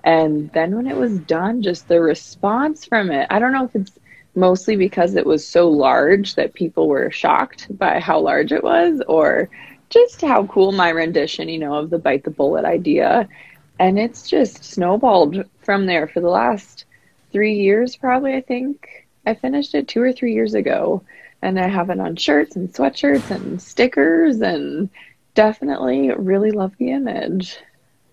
and 0.06 0.52
then 0.54 0.76
when 0.76 0.88
it 0.88 0.96
was 0.96 1.20
done, 1.20 1.64
just 1.64 1.88
the 1.88 2.00
response 2.00 2.86
from 2.86 3.12
it, 3.12 3.28
I 3.32 3.40
don't 3.40 3.52
know 3.52 3.66
if 3.66 3.76
it's 3.76 3.98
mostly 4.36 4.76
because 4.76 5.16
it 5.16 5.26
was 5.26 5.48
so 5.48 5.68
large 5.68 6.36
that 6.36 6.54
people 6.54 6.88
were 6.88 7.10
shocked 7.10 7.76
by 7.78 8.00
how 8.00 8.20
large 8.20 8.52
it 8.52 8.64
was 8.64 9.02
or 9.08 9.50
just 9.90 10.22
how 10.22 10.46
cool 10.46 10.72
my 10.72 10.90
rendition, 10.90 11.50
you 11.50 11.58
know, 11.58 11.74
of 11.76 11.90
the 11.90 11.98
bite 11.98 12.24
the 12.24 12.30
bullet 12.30 12.66
idea. 12.66 13.28
And 13.80 13.98
it's 13.98 14.30
just 14.30 14.64
snowballed 14.64 15.44
from 15.62 15.88
there 15.88 16.08
for 16.08 16.22
the 16.22 16.30
last 16.30 16.86
three 17.36 17.56
years, 17.56 17.98
probably, 17.98 18.34
I 18.34 18.42
think. 18.42 19.08
I 19.26 19.34
finished 19.34 19.76
it 19.76 19.90
two 19.90 20.02
or 20.02 20.14
three 20.14 20.34
years 20.34 20.54
ago. 20.54 21.04
And 21.42 21.60
I 21.60 21.68
have 21.68 21.90
it 21.90 22.00
on 22.00 22.16
shirts 22.16 22.56
and 22.56 22.74
sweatshirts 22.74 23.30
and 23.30 23.62
stickers 23.62 24.42
and 24.42 24.90
definitely 25.36 26.12
really 26.12 26.52
love 26.52 26.74
the 26.80 26.92
image. 26.92 27.58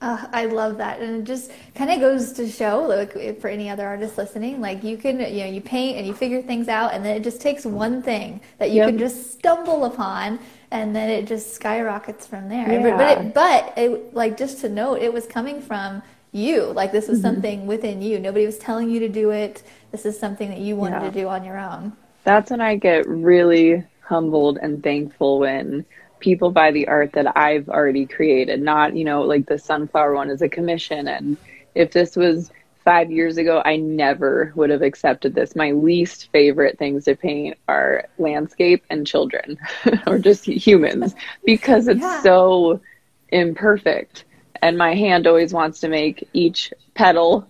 Uh, 0.02 0.26
I 0.32 0.46
love 0.46 0.78
that, 0.78 1.00
and 1.00 1.22
it 1.22 1.24
just 1.24 1.52
kind 1.76 1.88
of 1.88 2.00
goes 2.00 2.32
to 2.32 2.48
show, 2.48 2.82
like 2.82 3.40
for 3.40 3.46
any 3.46 3.70
other 3.70 3.86
artist 3.86 4.18
listening, 4.18 4.60
like 4.60 4.82
you 4.82 4.96
can, 4.96 5.20
you 5.20 5.44
know, 5.44 5.50
you 5.56 5.60
paint 5.60 5.96
and 5.96 6.04
you 6.04 6.12
figure 6.12 6.42
things 6.42 6.66
out, 6.66 6.92
and 6.92 7.04
then 7.04 7.16
it 7.16 7.22
just 7.22 7.40
takes 7.40 7.64
one 7.64 8.02
thing 8.02 8.40
that 8.58 8.70
you 8.70 8.78
yep. 8.78 8.88
can 8.88 8.98
just 8.98 9.32
stumble 9.32 9.84
upon, 9.84 10.40
and 10.72 10.94
then 10.94 11.08
it 11.08 11.28
just 11.28 11.54
skyrockets 11.54 12.26
from 12.26 12.48
there. 12.48 12.68
Yeah. 12.68 12.96
But, 12.96 13.18
it, 13.18 13.34
but 13.34 13.78
it, 13.78 14.12
like 14.12 14.36
just 14.36 14.60
to 14.62 14.68
note, 14.68 15.00
it 15.00 15.12
was 15.12 15.24
coming 15.26 15.62
from 15.62 16.02
you. 16.32 16.64
Like 16.64 16.92
this 16.92 17.08
was 17.08 17.18
mm-hmm. 17.18 17.28
something 17.28 17.66
within 17.66 18.02
you. 18.02 18.18
Nobody 18.18 18.46
was 18.46 18.58
telling 18.58 18.90
you 18.90 18.98
to 19.00 19.08
do 19.08 19.30
it. 19.30 19.62
This 19.90 20.04
is 20.04 20.18
something 20.18 20.48
that 20.48 20.58
you 20.58 20.74
wanted 20.76 21.02
yeah. 21.02 21.10
to 21.10 21.20
do 21.20 21.28
on 21.28 21.44
your 21.44 21.58
own. 21.58 21.92
That's 22.24 22.50
when 22.50 22.60
I 22.60 22.76
get 22.76 23.06
really 23.06 23.84
humbled 24.00 24.58
and 24.60 24.82
thankful 24.82 25.38
when 25.38 25.84
people 26.20 26.50
buy 26.50 26.70
the 26.70 26.88
art 26.88 27.12
that 27.12 27.36
I've 27.36 27.68
already 27.68 28.06
created, 28.06 28.62
not, 28.62 28.96
you 28.96 29.04
know, 29.04 29.22
like 29.22 29.46
the 29.46 29.58
sunflower 29.58 30.14
one 30.14 30.30
is 30.30 30.40
a 30.40 30.48
commission. 30.48 31.08
And 31.08 31.36
if 31.74 31.92
this 31.92 32.16
was 32.16 32.50
five 32.84 33.10
years 33.10 33.36
ago, 33.38 33.62
I 33.64 33.76
never 33.76 34.52
would 34.54 34.70
have 34.70 34.82
accepted 34.82 35.34
this. 35.34 35.56
My 35.56 35.72
least 35.72 36.30
favorite 36.32 36.78
things 36.78 37.04
to 37.04 37.16
paint 37.16 37.58
are 37.68 38.08
landscape 38.18 38.84
and 38.90 39.06
children 39.06 39.58
or 40.06 40.18
just 40.18 40.46
humans 40.46 41.14
because 41.44 41.88
it's 41.88 42.00
yeah. 42.00 42.22
so 42.22 42.80
imperfect. 43.28 44.24
And 44.62 44.78
my 44.78 44.94
hand 44.94 45.26
always 45.26 45.52
wants 45.52 45.80
to 45.80 45.88
make 45.88 46.28
each 46.32 46.72
petal 46.94 47.46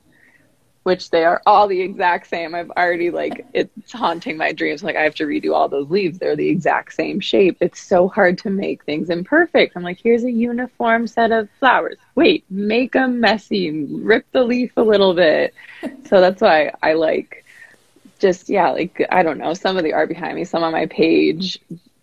which 0.85 1.11
they 1.11 1.25
are 1.25 1.41
all 1.47 1.69
the 1.69 1.81
exact 1.81 2.27
same. 2.27 2.55
I've 2.55 2.71
already 2.71 3.11
like 3.11 3.47
it's 3.53 3.93
haunting 3.93 4.37
my 4.37 4.53
dreams. 4.53 4.83
Like 4.83 4.97
I 4.97 5.03
have 5.03 5.15
to 5.17 5.27
redo 5.27 5.55
all 5.55 5.69
those 5.69 5.91
leaves. 5.91 6.19
They're 6.19 6.37
the 6.37 6.49
exact 6.49 6.95
same 6.95 7.21
shape. 7.21 7.57
It's 7.61 7.81
so 7.81 8.09
hard 8.09 8.39
to 8.39 8.51
make 8.51 8.85
things 8.85 9.09
imperfect. 9.09 9.77
I'm 9.77 9.83
like, 9.83 10.01
here's 10.03 10.25
a 10.25 10.31
uniform 10.31 11.07
set 11.07 11.31
of 11.31 11.49
flowers. 11.61 11.99
Wait, 12.15 12.45
make 12.51 12.93
them 12.93 13.21
messy. 13.21 13.85
Rip 13.87 14.27
the 14.33 14.43
leaf 14.43 14.73
a 14.77 14.83
little 14.83 15.15
bit. 15.15 15.55
so 16.05 16.21
that's 16.21 16.43
why 16.43 16.73
I 16.83 16.95
like 16.95 17.45
just 18.19 18.49
yeah, 18.49 18.71
like 18.71 19.05
I 19.11 19.23
don't 19.23 19.39
know, 19.39 19.55
some 19.55 19.77
of 19.77 19.85
the 19.85 19.93
art 19.93 20.09
behind 20.09 20.35
me, 20.35 20.45
some 20.45 20.65
on 20.65 20.73
my 20.73 20.87
page. 20.87 21.61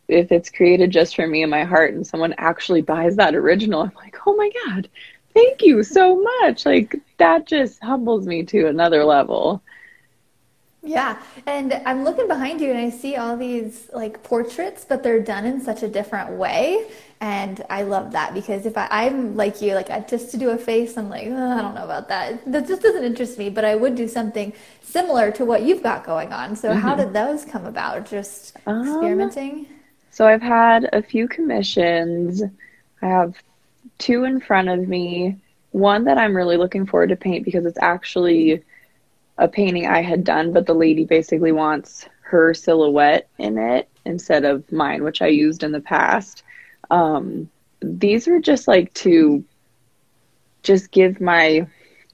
If 0.09 0.31
it's 0.31 0.49
created 0.49 0.91
just 0.91 1.15
for 1.15 1.27
me 1.27 1.43
and 1.43 1.51
my 1.51 1.63
heart 1.63 1.93
and 1.93 2.05
someone 2.05 2.33
actually 2.37 2.81
buys 2.81 3.15
that 3.15 3.35
original, 3.35 3.81
I'm 3.81 3.91
like, 3.95 4.17
oh 4.25 4.35
my 4.35 4.49
God, 4.65 4.89
thank 5.33 5.61
you 5.61 5.83
so 5.83 6.21
much. 6.41 6.65
Like 6.65 6.95
that 7.17 7.45
just 7.45 7.81
humbles 7.81 8.25
me 8.25 8.43
to 8.43 8.67
another 8.67 9.05
level. 9.05 9.61
Yeah, 10.81 11.21
and 11.45 11.73
I'm 11.85 12.05
looking 12.05 12.27
behind 12.27 12.61
you 12.61 12.69
and 12.69 12.79
I 12.79 12.89
see 12.89 13.17
all 13.17 13.35
these 13.35 13.89
like 13.93 14.23
portraits, 14.23 14.85
but 14.87 15.03
they're 15.03 15.19
done 15.19 15.45
in 15.45 15.59
such 15.59 15.83
a 15.83 15.89
different 15.89 16.31
way. 16.31 16.89
And 17.19 17.65
I 17.69 17.81
love 17.81 18.13
that 18.13 18.33
because 18.33 18.65
if 18.65 18.77
I, 18.77 19.07
am 19.07 19.35
like 19.35 19.61
you, 19.61 19.73
like 19.75 19.89
I, 19.89 19.99
just 19.99 20.31
to 20.31 20.37
do 20.37 20.51
a 20.51 20.57
face, 20.57 20.97
I'm 20.97 21.09
like, 21.09 21.27
oh, 21.27 21.51
I 21.51 21.61
don't 21.61 21.75
know 21.75 21.83
about 21.83 22.07
that. 22.07 22.49
That 22.49 22.65
just 22.65 22.81
doesn't 22.81 23.03
interest 23.03 23.37
me, 23.37 23.49
but 23.49 23.65
I 23.65 23.75
would 23.75 23.95
do 23.95 24.07
something 24.07 24.53
similar 24.81 25.31
to 25.31 25.43
what 25.43 25.63
you've 25.63 25.83
got 25.83 26.05
going 26.05 26.31
on. 26.31 26.55
So, 26.55 26.69
mm-hmm. 26.69 26.79
how 26.79 26.95
did 26.95 27.11
those 27.11 27.43
come 27.43 27.65
about? 27.65 28.05
Just 28.05 28.55
um, 28.65 28.87
experimenting? 28.87 29.67
So, 30.19 30.27
I've 30.27 30.41
had 30.41 30.89
a 30.91 31.01
few 31.01 31.29
commissions. 31.29 32.43
I 33.01 33.07
have 33.07 33.41
two 33.99 34.25
in 34.25 34.41
front 34.41 34.67
of 34.67 34.85
me. 34.85 35.37
One 35.71 36.03
that 36.03 36.17
I'm 36.17 36.35
really 36.35 36.57
looking 36.57 36.85
forward 36.85 37.07
to 37.07 37.15
paint 37.15 37.45
because 37.45 37.65
it's 37.65 37.77
actually 37.81 38.61
a 39.37 39.47
painting 39.47 39.87
I 39.87 40.01
had 40.01 40.25
done, 40.25 40.51
but 40.51 40.65
the 40.65 40.73
lady 40.73 41.05
basically 41.05 41.53
wants 41.53 42.05
her 42.23 42.53
silhouette 42.53 43.29
in 43.37 43.57
it 43.57 43.87
instead 44.03 44.43
of 44.43 44.69
mine, 44.73 45.05
which 45.05 45.21
I 45.21 45.27
used 45.27 45.63
in 45.63 45.71
the 45.71 45.79
past. 45.79 46.43
Um, 46.91 47.49
these 47.81 48.27
were 48.27 48.41
just 48.41 48.67
like 48.67 48.93
to 48.95 49.41
just 50.63 50.91
give 50.91 51.21
my 51.21 51.65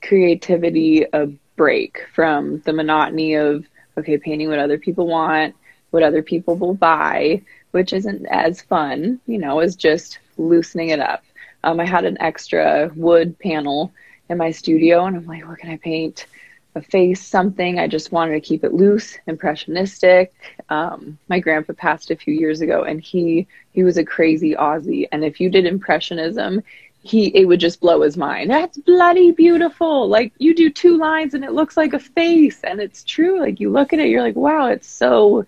creativity 0.03 1.07
a 1.11 1.25
break 1.55 2.05
from 2.13 2.59
the 2.65 2.73
monotony 2.73 3.33
of 3.33 3.65
okay 3.97 4.19
painting 4.19 4.47
what 4.47 4.59
other 4.59 4.77
people 4.77 5.07
want 5.07 5.55
what 5.89 6.03
other 6.03 6.21
people 6.21 6.55
will 6.57 6.75
buy 6.75 7.41
which 7.75 7.93
isn't 7.93 8.25
as 8.27 8.61
fun 8.61 9.19
you 9.27 9.37
know 9.37 9.59
as 9.59 9.75
just 9.75 10.19
loosening 10.37 10.89
it 10.89 10.99
up 10.99 11.23
um, 11.65 11.79
I 11.79 11.85
had 11.85 12.05
an 12.05 12.21
extra 12.21 12.91
wood 12.95 13.37
panel 13.39 13.91
in 14.29 14.37
my 14.37 14.51
studio, 14.51 15.05
and 15.05 15.17
I'm 15.17 15.25
like, 15.25 15.47
what 15.47 15.57
can 15.57 15.71
I 15.71 15.77
paint? 15.77 16.27
A 16.75 16.81
face, 16.81 17.25
something. 17.25 17.79
I 17.79 17.87
just 17.87 18.11
wanted 18.11 18.33
to 18.33 18.47
keep 18.47 18.63
it 18.63 18.73
loose, 18.73 19.17
impressionistic. 19.25 20.31
Um, 20.69 21.17
my 21.27 21.39
grandpa 21.39 21.73
passed 21.73 22.11
a 22.11 22.15
few 22.15 22.33
years 22.33 22.61
ago, 22.61 22.83
and 22.83 23.01
he 23.01 23.47
he 23.71 23.83
was 23.83 23.97
a 23.97 24.05
crazy 24.05 24.53
Aussie. 24.53 25.07
And 25.11 25.25
if 25.25 25.39
you 25.39 25.49
did 25.49 25.65
impressionism, 25.65 26.61
he 27.01 27.27
it 27.27 27.45
would 27.45 27.61
just 27.61 27.79
blow 27.79 28.01
his 28.01 28.17
mind. 28.17 28.51
That's 28.51 28.77
bloody 28.77 29.31
beautiful. 29.31 30.07
Like 30.07 30.33
you 30.37 30.53
do 30.53 30.69
two 30.69 30.97
lines 30.97 31.33
and 31.33 31.43
it 31.43 31.53
looks 31.53 31.77
like 31.77 31.93
a 31.93 31.99
face, 31.99 32.59
and 32.63 32.79
it's 32.79 33.03
true. 33.03 33.39
Like 33.39 33.59
you 33.59 33.71
look 33.71 33.91
at 33.91 33.99
it, 33.99 34.09
you're 34.09 34.21
like, 34.21 34.35
wow, 34.35 34.67
it's 34.67 34.89
so 34.89 35.45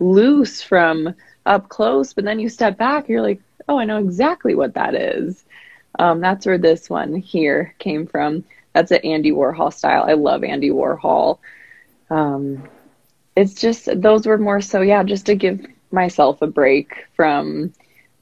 loose 0.00 0.62
from 0.62 1.14
up 1.50 1.68
close, 1.68 2.12
but 2.12 2.24
then 2.24 2.38
you 2.38 2.48
step 2.48 2.78
back, 2.78 3.08
you're 3.08 3.20
like, 3.20 3.40
oh, 3.68 3.76
I 3.76 3.84
know 3.84 3.98
exactly 3.98 4.54
what 4.54 4.74
that 4.74 4.94
is. 4.94 5.44
Um, 5.98 6.20
that's 6.20 6.46
where 6.46 6.58
this 6.58 6.88
one 6.88 7.16
here 7.16 7.74
came 7.80 8.06
from. 8.06 8.44
That's 8.72 8.92
an 8.92 9.00
Andy 9.02 9.32
Warhol 9.32 9.72
style. 9.72 10.04
I 10.04 10.12
love 10.12 10.44
Andy 10.44 10.70
Warhol. 10.70 11.40
Um, 12.08 12.68
it's 13.34 13.54
just 13.54 13.88
those 14.00 14.26
were 14.26 14.38
more 14.38 14.60
so 14.60 14.80
yeah, 14.80 15.02
just 15.02 15.26
to 15.26 15.34
give 15.34 15.66
myself 15.90 16.40
a 16.40 16.46
break 16.46 17.06
from 17.16 17.72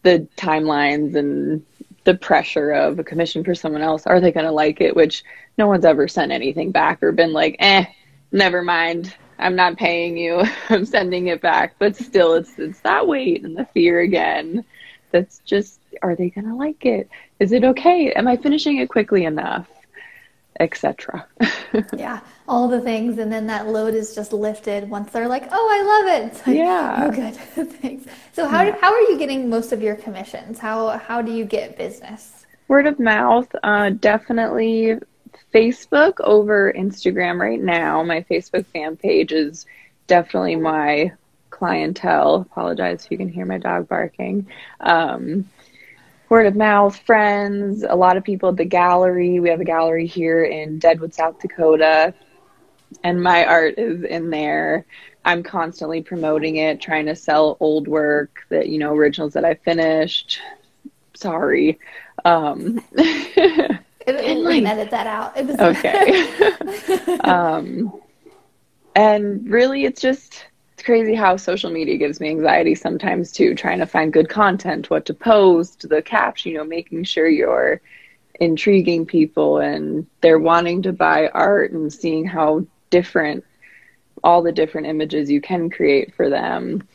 the 0.05 0.27
timelines 0.37 1.15
and 1.15 1.65
the 2.05 2.15
pressure 2.15 2.71
of 2.71 2.99
a 2.99 3.05
commission 3.05 3.45
for 3.45 3.55
someone 3.55 3.83
else. 3.83 4.07
Are 4.07 4.21
they 4.21 4.33
going 4.33 4.47
to 4.47 4.53
like 4.53 4.81
it? 4.81 4.97
Which 4.97 5.23
no 5.59 5.67
one's 5.69 5.85
ever 5.85 6.09
sent 6.09 6.33
anything 6.33 6.71
back 6.71 7.03
or 7.03 7.13
been 7.13 7.35
like, 7.35 7.57
eh, 7.59 7.85
never 8.33 8.63
mind. 8.63 9.15
I'm 9.39 9.57
not 9.57 9.77
paying 9.77 10.17
you. 10.17 10.43
I'm 10.69 10.85
sending 10.85 11.29
it 11.29 11.41
back. 11.41 11.75
But 11.79 11.97
still, 11.97 12.35
it's 12.35 12.59
it's 12.59 12.81
that 12.81 13.07
weight 13.07 13.45
and 13.45 13.57
the 13.57 13.67
fear 13.67 14.01
again. 14.01 14.65
That's 15.11 15.41
just, 15.45 15.81
are 16.03 16.15
they 16.15 16.29
going 16.29 16.47
to 16.47 16.55
like 16.55 16.85
it? 16.85 17.09
Is 17.41 17.53
it 17.53 17.65
okay? 17.65 18.13
Am 18.13 18.29
I 18.29 18.37
finishing 18.37 18.79
it 18.79 18.91
quickly 18.91 19.25
enough? 19.25 19.69
Etc. 20.61 21.25
yeah, 21.97 22.19
all 22.49 22.67
the 22.67 22.81
things, 22.81 23.19
and 23.19 23.33
then 23.33 23.47
that 23.47 23.69
load 23.69 23.95
is 23.95 24.13
just 24.13 24.33
lifted 24.33 24.91
once 24.91 25.13
they're 25.13 25.29
like, 25.29 25.45
"Oh, 25.53 25.69
I 25.71 26.19
love 26.19 26.33
it." 26.33 26.47
Like, 26.49 26.57
yeah. 26.57 27.05
Oh, 27.05 27.11
good. 27.13 27.37
Thanks. 27.81 28.07
So, 28.33 28.49
how 28.49 28.65
yeah. 28.65 28.73
do, 28.73 28.79
how 28.81 28.93
are 28.93 29.01
you 29.03 29.17
getting 29.19 29.49
most 29.49 29.71
of 29.71 29.81
your 29.81 29.95
commissions? 29.95 30.59
How 30.59 30.99
how 30.99 31.23
do 31.23 31.31
you 31.31 31.45
get 31.45 31.79
business? 31.79 32.45
Word 32.67 32.89
of 32.89 32.99
mouth, 32.99 33.47
uh, 33.63 33.91
definitely 33.91 34.99
Facebook 35.53 36.21
over 36.21 36.73
Instagram 36.73 37.41
right 37.41 37.61
now. 37.61 38.03
My 38.03 38.23
Facebook 38.23 38.67
fan 38.67 38.97
page 38.97 39.33
is 39.33 39.67
definitely 40.07 40.57
my 40.57 41.13
clientele. 41.51 42.47
Apologize 42.51 43.05
if 43.05 43.11
you 43.11 43.19
can 43.19 43.29
hear 43.29 43.47
my 43.47 43.59
dog 43.59 43.89
barking. 43.89 44.47
Um, 44.81 45.49
word 46.29 46.47
of 46.47 46.57
mouth, 46.57 46.99
friends, 47.01 47.85
a 47.89 47.95
lot 47.95 48.17
of 48.17 48.25
people 48.25 48.51
at 48.51 48.57
the 48.57 48.65
gallery. 48.65 49.41
We 49.41 49.49
have 49.49 49.61
a 49.61 49.65
gallery 49.65 50.07
here 50.07 50.45
in 50.45 50.79
Deadwood, 50.79 51.15
South 51.15 51.41
Dakota, 51.41 52.15
and 53.03 53.23
my 53.23 53.45
art 53.45 53.75
is 53.79 54.05
in 54.05 54.31
there. 54.31 54.85
I'm 55.25 55.43
constantly 55.43 56.03
promoting 56.03 56.57
it, 56.57 56.81
trying 56.81 57.07
to 57.07 57.17
sell 57.17 57.57
old 57.61 57.89
work 57.89 58.45
that, 58.51 58.69
you 58.69 58.79
know, 58.79 58.95
originals 58.95 59.35
that 59.35 59.45
I 59.45 59.55
finished. 59.55 60.41
Sorry. 61.15 61.79
Um, 62.25 62.83
it, 64.09 64.25
it, 64.25 64.39
like, 64.39 64.65
edit 64.65 64.91
that 64.91 65.07
out. 65.07 65.37
okay. 65.61 67.19
um, 67.21 67.93
and 68.95 69.49
really, 69.49 69.85
it's 69.85 70.01
just 70.01 70.47
it's 70.75 70.85
crazy 70.85 71.15
how 71.15 71.37
social 71.37 71.71
media 71.71 71.97
gives 71.97 72.21
me 72.21 72.29
anxiety 72.29 72.75
sometimes 72.75 73.33
too, 73.33 73.55
trying 73.55 73.81
to 73.81 73.87
find 73.87 74.13
good 74.13 74.29
content, 74.29 74.91
what 74.91 75.07
to 75.07 75.15
post, 75.15 75.89
the 75.89 76.01
caption, 76.01 76.53
you 76.53 76.59
know, 76.59 76.65
making 76.65 77.05
sure 77.05 77.29
you're 77.29 77.81
intriguing 78.39 79.05
people 79.05 79.59
and 79.59 80.07
they're 80.21 80.39
wanting 80.39 80.83
to 80.83 80.93
buy 80.93 81.29
art 81.29 81.73
and 81.73 81.93
seeing 81.93 82.25
how 82.25 82.65
different 82.91 83.45
all 84.23 84.43
the 84.43 84.53
different 84.53 84.87
images 84.87 85.31
you 85.31 85.41
can 85.41 85.71
create 85.71 86.15
for 86.15 86.29
them. 86.31 86.87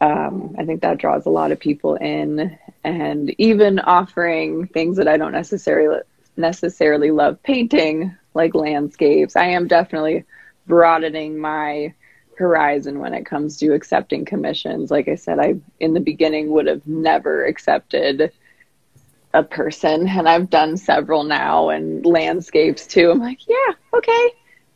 Um, 0.00 0.54
I 0.58 0.64
think 0.64 0.82
that 0.82 0.98
draws 0.98 1.26
a 1.26 1.30
lot 1.30 1.52
of 1.52 1.58
people 1.58 1.94
in, 1.96 2.56
and 2.84 3.34
even 3.38 3.78
offering 3.78 4.66
things 4.68 4.98
that 4.98 5.08
I 5.08 5.16
don't 5.16 5.32
necessarily 5.32 6.00
necessarily 6.36 7.10
love 7.10 7.42
painting, 7.42 8.16
like 8.34 8.54
landscapes. 8.54 9.36
I 9.36 9.46
am 9.46 9.66
definitely 9.66 10.24
broadening 10.66 11.38
my 11.38 11.94
horizon 12.36 12.98
when 12.98 13.14
it 13.14 13.24
comes 13.24 13.56
to 13.58 13.72
accepting 13.72 14.24
commissions. 14.24 14.90
Like 14.90 15.08
I 15.08 15.14
said, 15.14 15.38
I 15.38 15.54
in 15.80 15.94
the 15.94 16.00
beginning 16.00 16.50
would 16.50 16.66
have 16.66 16.86
never 16.86 17.44
accepted 17.44 18.32
a 19.32 19.42
person 19.42 20.08
and 20.08 20.28
I've 20.28 20.50
done 20.50 20.76
several 20.76 21.24
now 21.24 21.68
and 21.70 22.04
landscapes 22.04 22.86
too. 22.86 23.10
I'm 23.10 23.20
like, 23.20 23.46
yeah, 23.48 23.72
okay, 23.92 24.30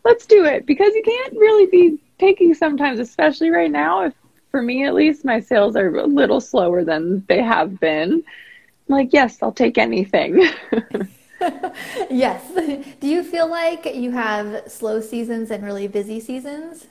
let's 0.05 0.27
do 0.27 0.45
it 0.45 0.67
because 0.67 0.95
you 0.95 1.03
can't 1.03 1.33
really 1.35 1.67
be 1.67 1.99
taking 2.19 2.55
sometimes, 2.55 2.99
especially 2.99 3.51
right 3.51 3.71
now. 3.71 4.05
If 4.05 4.15
for 4.51 4.63
me 4.63 4.85
at 4.85 4.95
least, 4.95 5.25
my 5.25 5.41
sales 5.41 5.77
are 5.77 5.95
a 5.97 6.07
little 6.07 6.41
slower 6.41 6.85
than 6.85 7.25
they 7.29 7.43
have 7.43 7.79
been. 7.79 8.13
I'm 8.13 8.95
like, 8.95 9.13
yes, 9.13 9.39
I'll 9.43 9.53
take 9.53 9.79
anything. 9.79 10.45
yes. 12.11 12.53
Do 13.01 13.09
you 13.09 13.23
feel 13.23 13.49
like 13.51 13.95
you 13.95 14.11
have 14.13 14.71
slow 14.71 15.01
seasons 15.01 15.51
and 15.51 15.65
really 15.65 15.89
busy 15.89 16.21
seasons? 16.21 16.87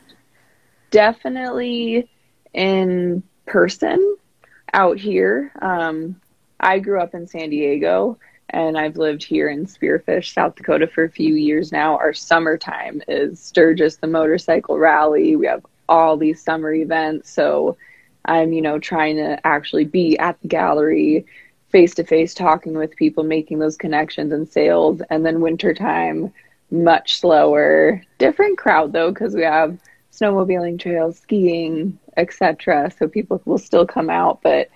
Definitely 0.92 2.10
in 2.54 3.24
person 3.46 4.18
out 4.74 4.98
here. 4.98 5.52
Um, 5.62 6.20
I 6.60 6.80
grew 6.80 7.00
up 7.00 7.14
in 7.14 7.28
San 7.28 7.50
Diego 7.50 8.18
and 8.50 8.78
I've 8.78 8.98
lived 8.98 9.24
here 9.24 9.50
in 9.50 9.66
Spearfish, 9.66 10.34
South 10.34 10.56
Dakota 10.56 10.88
for 10.88 11.04
a 11.04 11.10
few 11.10 11.36
years 11.36 11.72
now. 11.72 11.98
Our 11.98 12.14
summertime 12.14 13.02
is 13.08 13.40
Sturgis, 13.40 13.98
the 13.98 14.08
motorcycle 14.08 14.78
rally. 14.78 15.36
We 15.36 15.46
have 15.46 15.66
all 15.88 16.18
these 16.18 16.44
summer 16.44 16.74
events. 16.74 17.30
So 17.30 17.78
I'm, 18.26 18.52
you 18.52 18.62
know, 18.62 18.80
trying 18.80 19.18
to 19.18 19.46
actually 19.46 19.86
be 19.86 20.18
at 20.18 20.42
the 20.42 20.48
gallery 20.48 21.26
face 21.70 21.94
to 21.96 22.04
face 22.04 22.34
talking 22.34 22.74
with 22.74 22.96
people, 22.96 23.24
making 23.24 23.60
those 23.60 23.78
connections 23.78 24.34
and 24.34 24.48
sales. 24.48 25.02
And 25.10 25.26
then 25.26 25.42
wintertime, 25.42 26.34
much 26.72 27.20
slower. 27.20 28.02
Different 28.18 28.58
crowd 28.58 28.94
though, 28.94 29.12
because 29.12 29.36
we 29.36 29.44
have 29.44 29.78
snowmobiling 30.12 30.80
trails, 30.80 31.20
skiing, 31.20 31.98
etc. 32.18 32.92
So 32.98 33.08
people 33.08 33.42
will 33.46 33.58
still 33.58 33.86
come 33.86 34.10
out, 34.10 34.42
but 34.42 34.70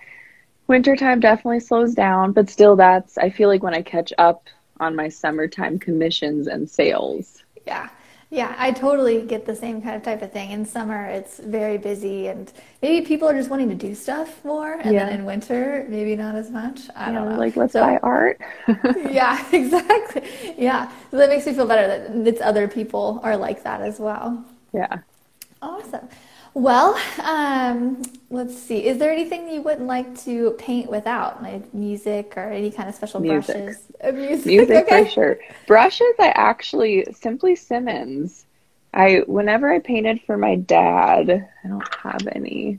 wintertime 0.66 1.20
definitely 1.20 1.60
slows 1.60 1.94
down. 1.94 2.32
But 2.32 2.48
still, 2.48 2.76
that's 2.76 3.18
I 3.18 3.30
feel 3.30 3.48
like 3.48 3.62
when 3.62 3.74
I 3.74 3.82
catch 3.82 4.12
up 4.18 4.48
on 4.80 4.96
my 4.96 5.08
summertime 5.08 5.78
commissions 5.78 6.46
and 6.46 6.68
sales. 6.68 7.42
Yeah. 7.66 7.88
Yeah, 8.30 8.54
I 8.58 8.72
totally 8.72 9.22
get 9.22 9.46
the 9.46 9.54
same 9.54 9.80
kind 9.80 9.96
of 9.96 10.02
type 10.02 10.22
of 10.22 10.32
thing. 10.32 10.50
In 10.50 10.64
summer, 10.64 11.06
it's 11.06 11.38
very 11.38 11.78
busy, 11.78 12.26
and 12.28 12.52
maybe 12.82 13.06
people 13.06 13.28
are 13.28 13.34
just 13.34 13.50
wanting 13.50 13.68
to 13.68 13.74
do 13.74 13.94
stuff 13.94 14.44
more. 14.44 14.74
And 14.80 14.92
yeah. 14.94 15.06
then 15.06 15.20
in 15.20 15.24
winter, 15.24 15.86
maybe 15.88 16.16
not 16.16 16.34
as 16.34 16.50
much. 16.50 16.80
I 16.96 17.10
yeah, 17.10 17.18
don't 17.18 17.28
know. 17.30 17.38
Like, 17.38 17.56
let's 17.56 17.74
so, 17.74 17.80
buy 17.80 17.98
art. 18.02 18.40
yeah, 19.10 19.44
exactly. 19.52 20.54
Yeah, 20.58 20.90
so 21.10 21.18
that 21.18 21.28
makes 21.28 21.46
me 21.46 21.54
feel 21.54 21.66
better 21.66 21.86
that 21.86 22.26
it's 22.26 22.40
other 22.40 22.66
people 22.66 23.20
are 23.22 23.36
like 23.36 23.62
that 23.62 23.80
as 23.80 24.00
well. 24.00 24.44
Yeah. 24.72 24.98
Awesome. 25.62 26.08
Well, 26.54 26.96
um, 27.20 28.00
let's 28.30 28.56
see. 28.56 28.86
Is 28.86 28.98
there 28.98 29.12
anything 29.12 29.50
you 29.50 29.60
wouldn't 29.60 29.88
like 29.88 30.16
to 30.20 30.52
paint 30.52 30.88
without, 30.88 31.42
like 31.42 31.74
music 31.74 32.34
or 32.36 32.48
any 32.48 32.70
kind 32.70 32.88
of 32.88 32.94
special 32.94 33.20
music. 33.20 33.56
brushes? 33.56 33.82
Uh, 34.02 34.12
music, 34.12 34.46
music 34.46 34.86
okay. 34.86 35.04
for 35.04 35.10
sure. 35.10 35.38
Brushes, 35.66 36.14
I 36.20 36.28
actually 36.28 37.06
Simply 37.12 37.56
Simmons. 37.56 38.46
I 38.92 39.24
whenever 39.26 39.72
I 39.72 39.80
painted 39.80 40.20
for 40.22 40.38
my 40.38 40.54
dad, 40.54 41.48
I 41.64 41.68
don't 41.68 41.94
have 41.96 42.28
any 42.30 42.78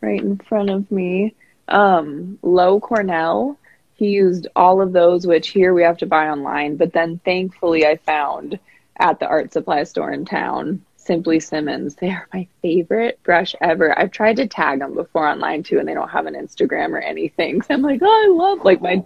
right 0.00 0.20
in 0.20 0.36
front 0.38 0.70
of 0.70 0.90
me. 0.90 1.34
Um, 1.68 2.40
Loew-Cornell. 2.42 3.56
He 3.94 4.08
used 4.08 4.48
all 4.56 4.82
of 4.82 4.92
those, 4.92 5.24
which 5.24 5.50
here 5.50 5.72
we 5.72 5.84
have 5.84 5.98
to 5.98 6.06
buy 6.06 6.28
online. 6.28 6.76
But 6.76 6.92
then 6.92 7.20
thankfully, 7.24 7.86
I 7.86 7.96
found 7.98 8.58
at 8.98 9.20
the 9.20 9.28
art 9.28 9.52
supply 9.52 9.84
store 9.84 10.10
in 10.10 10.24
town 10.24 10.84
Simply 11.04 11.40
Simmons. 11.40 11.94
They 11.96 12.10
are 12.10 12.26
my 12.32 12.46
favorite 12.62 13.22
brush 13.22 13.54
ever. 13.60 13.98
I've 13.98 14.10
tried 14.10 14.36
to 14.36 14.46
tag 14.46 14.78
them 14.80 14.94
before 14.94 15.28
online 15.28 15.62
too, 15.62 15.78
and 15.78 15.86
they 15.86 15.94
don't 15.94 16.10
have 16.10 16.26
an 16.26 16.34
Instagram 16.34 16.90
or 16.90 17.00
anything. 17.00 17.62
So 17.62 17.74
I'm 17.74 17.82
like, 17.82 18.00
oh, 18.02 18.06
I 18.06 18.32
love 18.34 18.64
like 18.64 18.80
my, 18.80 19.04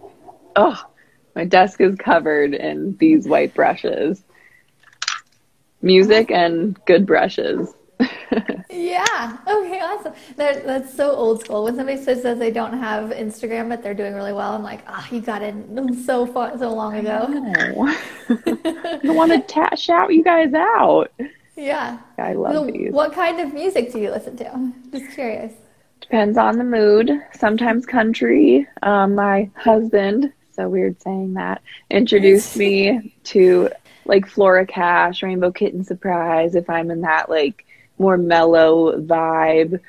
oh, 0.56 0.82
my 1.34 1.44
desk 1.44 1.80
is 1.80 1.96
covered 1.96 2.54
in 2.54 2.96
these 2.98 3.26
white 3.26 3.54
brushes. 3.54 4.22
Music 5.82 6.30
and 6.30 6.78
good 6.84 7.06
brushes. 7.06 7.74
yeah. 8.70 9.38
Okay. 9.46 9.80
Awesome. 9.80 10.14
That, 10.36 10.64
that's 10.64 10.94
so 10.94 11.10
old 11.10 11.40
school. 11.40 11.64
When 11.64 11.76
somebody 11.76 12.02
says 12.02 12.22
that 12.22 12.38
they 12.38 12.50
don't 12.50 12.78
have 12.78 13.10
Instagram 13.10 13.68
but 13.68 13.82
they're 13.82 13.94
doing 13.94 14.14
really 14.14 14.32
well, 14.32 14.52
I'm 14.52 14.62
like, 14.62 14.82
ah, 14.86 15.06
oh, 15.10 15.14
you 15.14 15.20
got 15.20 15.42
it 15.42 15.54
so 16.04 16.26
far, 16.26 16.56
so 16.58 16.72
long 16.72 16.96
ago. 16.96 17.26
I 18.28 19.00
don't 19.02 19.16
want 19.16 19.32
to 19.32 19.40
ta- 19.52 19.74
shout 19.74 20.12
you 20.12 20.22
guys 20.22 20.54
out. 20.54 21.12
Yeah. 21.58 21.98
I 22.16 22.34
love 22.34 22.54
so 22.54 22.66
these. 22.66 22.92
What 22.92 23.12
kind 23.12 23.40
of 23.40 23.52
music 23.52 23.92
do 23.92 23.98
you 23.98 24.10
listen 24.10 24.36
to? 24.36 24.72
Just 24.92 25.10
curious. 25.10 25.52
Depends 26.00 26.38
on 26.38 26.56
the 26.56 26.64
mood. 26.64 27.10
Sometimes 27.34 27.84
country. 27.84 28.66
Um, 28.82 29.16
my 29.16 29.50
husband, 29.56 30.32
so 30.52 30.68
weird 30.68 31.02
saying 31.02 31.34
that, 31.34 31.60
introduced 31.90 32.56
me 32.64 33.14
to 33.24 33.70
like 34.04 34.26
Flora 34.26 34.66
Cash, 34.66 35.22
Rainbow 35.22 35.50
Kitten 35.50 35.84
Surprise, 35.84 36.54
if 36.54 36.70
I'm 36.70 36.90
in 36.90 37.00
that 37.02 37.28
like 37.28 37.66
more 37.98 38.16
mellow 38.16 38.98
vibe. 39.00 39.80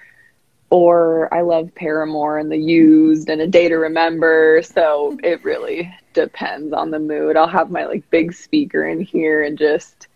Or 0.71 1.33
I 1.33 1.41
love 1.41 1.73
Paramore 1.73 2.37
and 2.37 2.51
the 2.51 2.57
Used 2.57 3.29
and 3.29 3.41
A 3.41 3.47
Day 3.47 3.69
to 3.69 3.75
Remember. 3.75 4.61
So 4.63 5.17
it 5.23 5.43
really 5.43 5.91
depends 6.13 6.73
on 6.73 6.91
the 6.91 6.99
mood. 6.99 7.37
I'll 7.37 7.47
have 7.47 7.71
my 7.71 7.85
like 7.85 8.09
big 8.09 8.33
speaker 8.33 8.87
in 8.87 9.01
here 9.01 9.43
and 9.43 9.57
just 9.57 10.08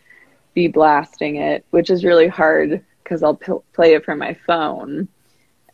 be 0.53 0.67
blasting 0.67 1.37
it, 1.37 1.65
which 1.71 1.89
is 1.89 2.03
really 2.03 2.27
hard 2.27 2.83
because 3.03 3.23
I'll 3.23 3.35
p- 3.35 3.53
play 3.73 3.93
it 3.93 4.05
from 4.05 4.19
my 4.19 4.33
phone. 4.45 5.07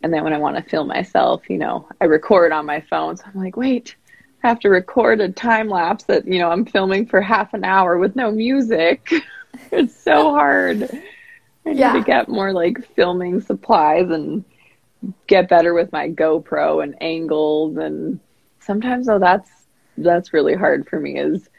And 0.02 0.14
then 0.14 0.24
when 0.24 0.34
I 0.34 0.38
want 0.38 0.56
to 0.56 0.70
film 0.70 0.88
myself, 0.88 1.50
you 1.50 1.58
know, 1.58 1.88
I 2.00 2.06
record 2.06 2.52
on 2.52 2.66
my 2.66 2.82
phone. 2.82 3.18
So 3.18 3.26
I'm 3.26 3.40
like, 3.40 3.58
wait, 3.58 3.96
I 4.44 4.48
have 4.48 4.60
to 4.62 4.70
record 4.70 5.20
a 5.20 5.30
time 5.30 5.70
lapse 5.70 6.06
that, 6.06 6.26
you 6.26 6.40
know, 6.40 6.50
I'm 6.50 6.66
filming 6.66 7.06
for 7.06 7.22
half 7.22 7.54
an 7.54 7.66
hour 7.66 7.98
with 7.98 8.16
no 8.16 8.32
music. 8.32 9.12
it's 9.72 9.96
so 9.96 10.32
hard. 10.32 10.84
I 11.66 11.70
need 11.70 11.80
yeah. 11.80 11.94
to 11.94 12.02
get 12.02 12.30
more 12.30 12.54
like 12.54 12.78
filming 12.96 13.42
supplies 13.42 14.10
and 14.10 14.46
get 15.28 15.50
better 15.50 15.74
with 15.74 15.92
my 15.92 16.10
GoPro 16.10 16.84
and 16.84 16.96
angles 17.02 17.78
and 17.78 18.20
sometimes 18.60 19.08
though 19.08 19.20
that's 19.20 19.50
that's 19.98 20.34
really 20.34 20.56
hard 20.56 20.88
for 20.88 21.00
me 21.00 21.18
is 21.18 21.50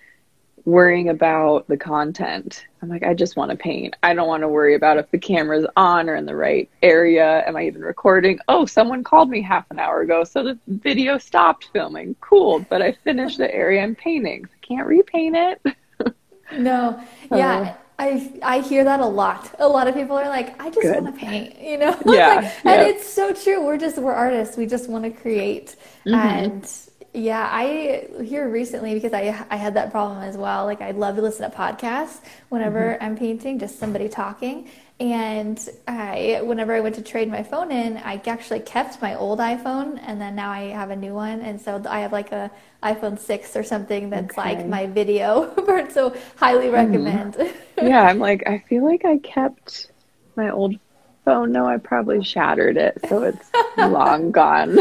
worrying 0.65 1.09
about 1.09 1.69
the 1.69 1.77
content. 1.77 2.67
I'm 2.83 2.89
like, 2.89 3.03
I 3.03 3.15
just 3.15 3.37
want 3.37 3.51
to 3.51 3.57
paint. 3.57 3.97
I 4.03 4.15
don't 4.15 4.29
want 4.29 4.43
to 4.43 4.49
worry 4.49 4.75
about 4.75 4.99
if 4.99 5.11
the 5.11 5.19
camera's 5.19 5.67
on 5.77 6.09
or 6.09 6.17
in 6.17 6.27
the 6.27 6.37
right 6.37 6.69
area. 6.83 7.45
Am 7.47 7.57
I 7.57 7.67
even 7.67 7.83
recording? 7.83 8.39
Oh, 8.49 8.67
someone 8.67 9.05
called 9.05 9.29
me 9.29 9.43
half 9.43 9.71
an 9.71 9.79
hour 9.79 10.01
ago, 10.01 10.25
so 10.25 10.43
the 10.43 10.59
video 10.69 11.19
stopped 11.19 11.69
filming. 11.73 12.17
Cool, 12.21 12.65
but 12.71 12.83
I 12.83 12.93
finished 12.93 13.39
the 13.39 13.53
area 13.55 13.83
I'm 13.83 13.95
painting. 13.95 14.47
I 14.47 14.67
can't 14.67 14.87
repaint 14.87 15.37
it. 15.37 15.77
no, 16.59 17.03
yeah. 17.31 17.77
I 17.99 18.33
I 18.43 18.61
hear 18.61 18.83
that 18.85 19.01
a 19.01 19.07
lot. 19.07 19.55
A 19.59 19.69
lot 19.69 19.87
of 19.87 19.95
people 19.95 20.17
are 20.17 20.29
like, 20.29 20.61
I 20.61 20.71
just 20.71 20.89
want 20.89 21.15
to 21.15 21.21
paint, 21.21 21.61
you 21.61 21.77
know? 21.77 21.95
Yeah, 22.07 22.37
like, 22.37 22.67
and 22.67 22.89
it's 22.89 23.07
so 23.07 23.35
true. 23.35 23.63
We're 23.63 23.77
just 23.77 23.99
we're 23.99 24.15
artists. 24.15 24.57
We 24.57 24.65
just 24.65 24.89
want 24.89 25.05
to 25.05 25.11
create, 25.11 25.77
mm-hmm. 26.07 26.15
and 26.15 26.90
Yeah, 27.13 27.49
I 27.51 28.07
here 28.23 28.49
recently 28.49 28.95
because 28.95 29.13
I 29.13 29.45
I 29.51 29.57
had 29.57 29.75
that 29.75 29.91
problem 29.91 30.23
as 30.23 30.37
well. 30.37 30.65
Like 30.65 30.81
I 30.81 30.93
love 30.93 31.17
to 31.17 31.23
listen 31.23 31.51
to 31.51 31.57
podcasts 31.57 32.21
whenever 32.51 32.81
mm-hmm. 32.81 33.05
I'm 33.05 33.17
painting, 33.17 33.59
just 33.59 33.79
somebody 33.81 34.09
talking. 34.09 34.71
And 35.01 35.59
I, 35.89 36.43
whenever 36.45 36.75
I 36.75 36.81
went 36.81 36.97
to 36.97 37.03
trade 37.03 37.31
my 37.31 37.43
phone 37.43 37.73
in, 37.73 37.97
I 37.97 38.21
actually 38.27 38.61
kept 38.61 39.01
my 39.01 39.15
old 39.15 39.39
iPhone, 39.39 39.99
and 40.07 40.21
then 40.21 40.35
now 40.37 40.51
I 40.51 40.65
have 40.65 40.91
a 40.91 40.97
new 40.97 41.15
one, 41.15 41.41
and 41.41 41.59
so 41.59 41.83
I 41.89 42.01
have 42.01 42.13
like 42.13 42.33
a 42.33 42.51
iPhone 42.83 43.19
six 43.19 43.57
or 43.57 43.63
something 43.63 44.11
that's 44.11 44.37
okay. 44.37 44.57
like 44.57 44.67
my 44.67 44.87
video. 44.87 45.55
so 45.91 46.15
highly 46.37 46.69
hmm. 46.69 46.75
recommend. 46.75 47.35
Mm. 47.35 47.53
yeah, 47.83 48.03
I'm 48.03 48.19
like 48.19 48.47
I 48.47 48.59
feel 48.69 48.85
like 48.85 49.07
I 49.07 49.17
kept 49.19 49.91
my 50.37 50.51
old 50.51 50.77
phone. 51.25 51.51
No, 51.51 51.67
I 51.67 51.79
probably 51.79 52.23
shattered 52.23 52.77
it, 52.77 52.99
so 53.09 53.23
it's 53.23 53.51
long 53.79 54.31
gone. 54.31 54.79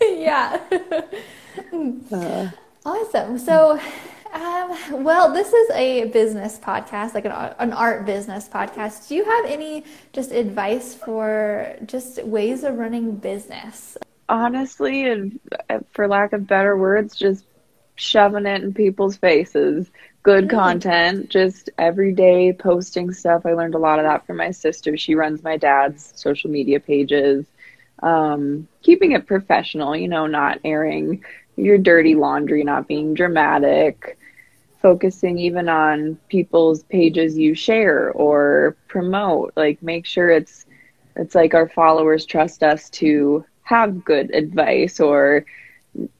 yeah. 0.00 0.58
Uh, 2.12 2.50
awesome. 2.84 3.38
So 3.38 3.80
um, 4.34 5.04
well, 5.04 5.32
this 5.32 5.52
is 5.52 5.70
a 5.70 6.06
business 6.06 6.58
podcast, 6.58 7.14
like 7.14 7.24
an, 7.24 7.32
an 7.32 7.72
art 7.72 8.04
business 8.04 8.48
podcast. 8.48 9.08
Do 9.08 9.14
you 9.14 9.24
have 9.24 9.44
any 9.44 9.84
just 10.12 10.32
advice 10.32 10.92
for 10.92 11.76
just 11.86 12.22
ways 12.24 12.64
of 12.64 12.76
running 12.76 13.14
business? 13.14 13.96
Honestly, 14.28 15.08
and 15.08 15.38
uh, 15.70 15.80
for 15.92 16.08
lack 16.08 16.32
of 16.32 16.48
better 16.48 16.76
words, 16.76 17.14
just 17.14 17.44
shoving 17.94 18.46
it 18.46 18.64
in 18.64 18.74
people's 18.74 19.16
faces. 19.16 19.88
Good 20.24 20.48
mm-hmm. 20.48 20.56
content, 20.56 21.28
just 21.28 21.70
everyday 21.78 22.52
posting 22.52 23.12
stuff. 23.12 23.46
I 23.46 23.52
learned 23.52 23.76
a 23.76 23.78
lot 23.78 24.00
of 24.00 24.04
that 24.04 24.26
from 24.26 24.38
my 24.38 24.50
sister. 24.50 24.96
She 24.96 25.14
runs 25.14 25.44
my 25.44 25.56
dad's 25.56 26.12
social 26.16 26.50
media 26.50 26.80
pages. 26.80 27.46
Um, 28.02 28.66
keeping 28.82 29.12
it 29.12 29.26
professional, 29.26 29.94
you 29.94 30.08
know, 30.08 30.26
not 30.26 30.58
airing 30.64 31.24
your 31.56 31.78
dirty 31.78 32.14
laundry, 32.14 32.64
not 32.64 32.88
being 32.88 33.14
dramatic 33.14 34.18
focusing 34.84 35.38
even 35.38 35.66
on 35.66 36.14
people's 36.28 36.82
pages 36.82 37.38
you 37.38 37.54
share 37.54 38.12
or 38.12 38.76
promote 38.86 39.50
like 39.56 39.82
make 39.82 40.04
sure 40.04 40.28
it's 40.28 40.66
it's 41.16 41.34
like 41.34 41.54
our 41.54 41.66
followers 41.70 42.26
trust 42.26 42.62
us 42.62 42.90
to 42.90 43.42
have 43.62 44.04
good 44.04 44.34
advice 44.34 45.00
or 45.00 45.46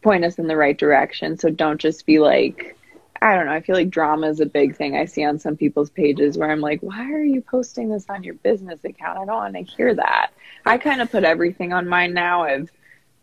point 0.00 0.24
us 0.24 0.38
in 0.38 0.46
the 0.46 0.56
right 0.56 0.78
direction 0.78 1.36
so 1.36 1.50
don't 1.50 1.78
just 1.78 2.06
be 2.06 2.18
like 2.18 2.74
I 3.20 3.34
don't 3.34 3.46
know. 3.46 3.52
I 3.52 3.62
feel 3.62 3.76
like 3.76 3.88
drama 3.88 4.28
is 4.28 4.40
a 4.40 4.46
big 4.46 4.76
thing 4.76 4.96
I 4.96 5.06
see 5.06 5.24
on 5.24 5.38
some 5.38 5.56
people's 5.56 5.88
pages 5.88 6.36
where 6.36 6.50
I'm 6.50 6.60
like, 6.60 6.80
why 6.80 7.10
are 7.10 7.22
you 7.22 7.40
posting 7.40 7.88
this 7.88 8.04
on 8.10 8.22
your 8.22 8.34
business 8.34 8.84
account? 8.84 9.18
I 9.18 9.24
don't 9.24 9.34
want 9.34 9.54
to 9.54 9.62
hear 9.62 9.94
that. 9.94 10.32
I 10.66 10.76
kind 10.76 11.00
of 11.00 11.10
put 11.10 11.24
everything 11.24 11.72
on 11.72 11.88
mine 11.88 12.12
now. 12.12 12.42
I've 12.42 12.70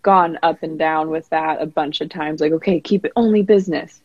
gone 0.02 0.40
up 0.44 0.64
and 0.64 0.80
down 0.80 1.10
with 1.10 1.30
that 1.30 1.62
a 1.62 1.66
bunch 1.66 2.02
of 2.02 2.10
times. 2.10 2.42
Like, 2.42 2.54
okay, 2.54 2.80
keep 2.80 3.06
it 3.06 3.12
only 3.16 3.42
business. 3.42 4.02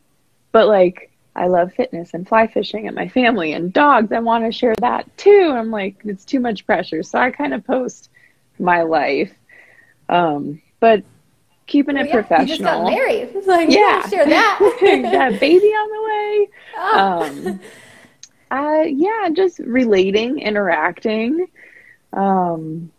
But 0.52 0.68
like, 0.68 1.11
I 1.35 1.48
love 1.48 1.72
fitness 1.74 2.14
and 2.14 2.26
fly 2.26 2.46
fishing 2.46 2.87
and 2.87 2.96
my 2.96 3.09
family 3.09 3.52
and 3.52 3.72
dogs. 3.72 4.11
I 4.11 4.20
want 4.20 4.44
to 4.44 4.52
share 4.52 4.74
that 4.80 5.16
too. 5.18 5.52
I'm 5.54 5.70
like, 5.70 5.96
it's 6.04 6.24
too 6.24 6.40
much 6.40 6.64
pressure. 6.64 7.02
So 7.02 7.18
I 7.18 7.30
kind 7.30 7.52
of 7.52 7.64
post 7.64 8.09
my 8.59 8.82
life. 8.82 9.32
Um, 10.09 10.62
but 10.80 11.04
keeping 11.66 11.96
it 11.96 12.06
yeah, 12.06 12.12
professional. 12.12 12.46
You 12.46 12.56
just 12.56 12.62
got 12.62 12.85
married. 12.85 13.37
Like, 13.46 13.70
yeah. 13.70 14.09
share 14.09 14.26
that. 14.26 14.78
yeah, 14.82 15.30
baby 15.38 15.66
on 15.66 15.90
the 15.90 16.02
way. 16.02 16.48
Oh. 16.78 17.22
Um, 17.24 17.61
uh, 18.50 18.85
yeah, 18.87 19.28
just 19.32 19.59
relating, 19.59 20.38
interacting. 20.38 21.46
Um, 22.12 22.92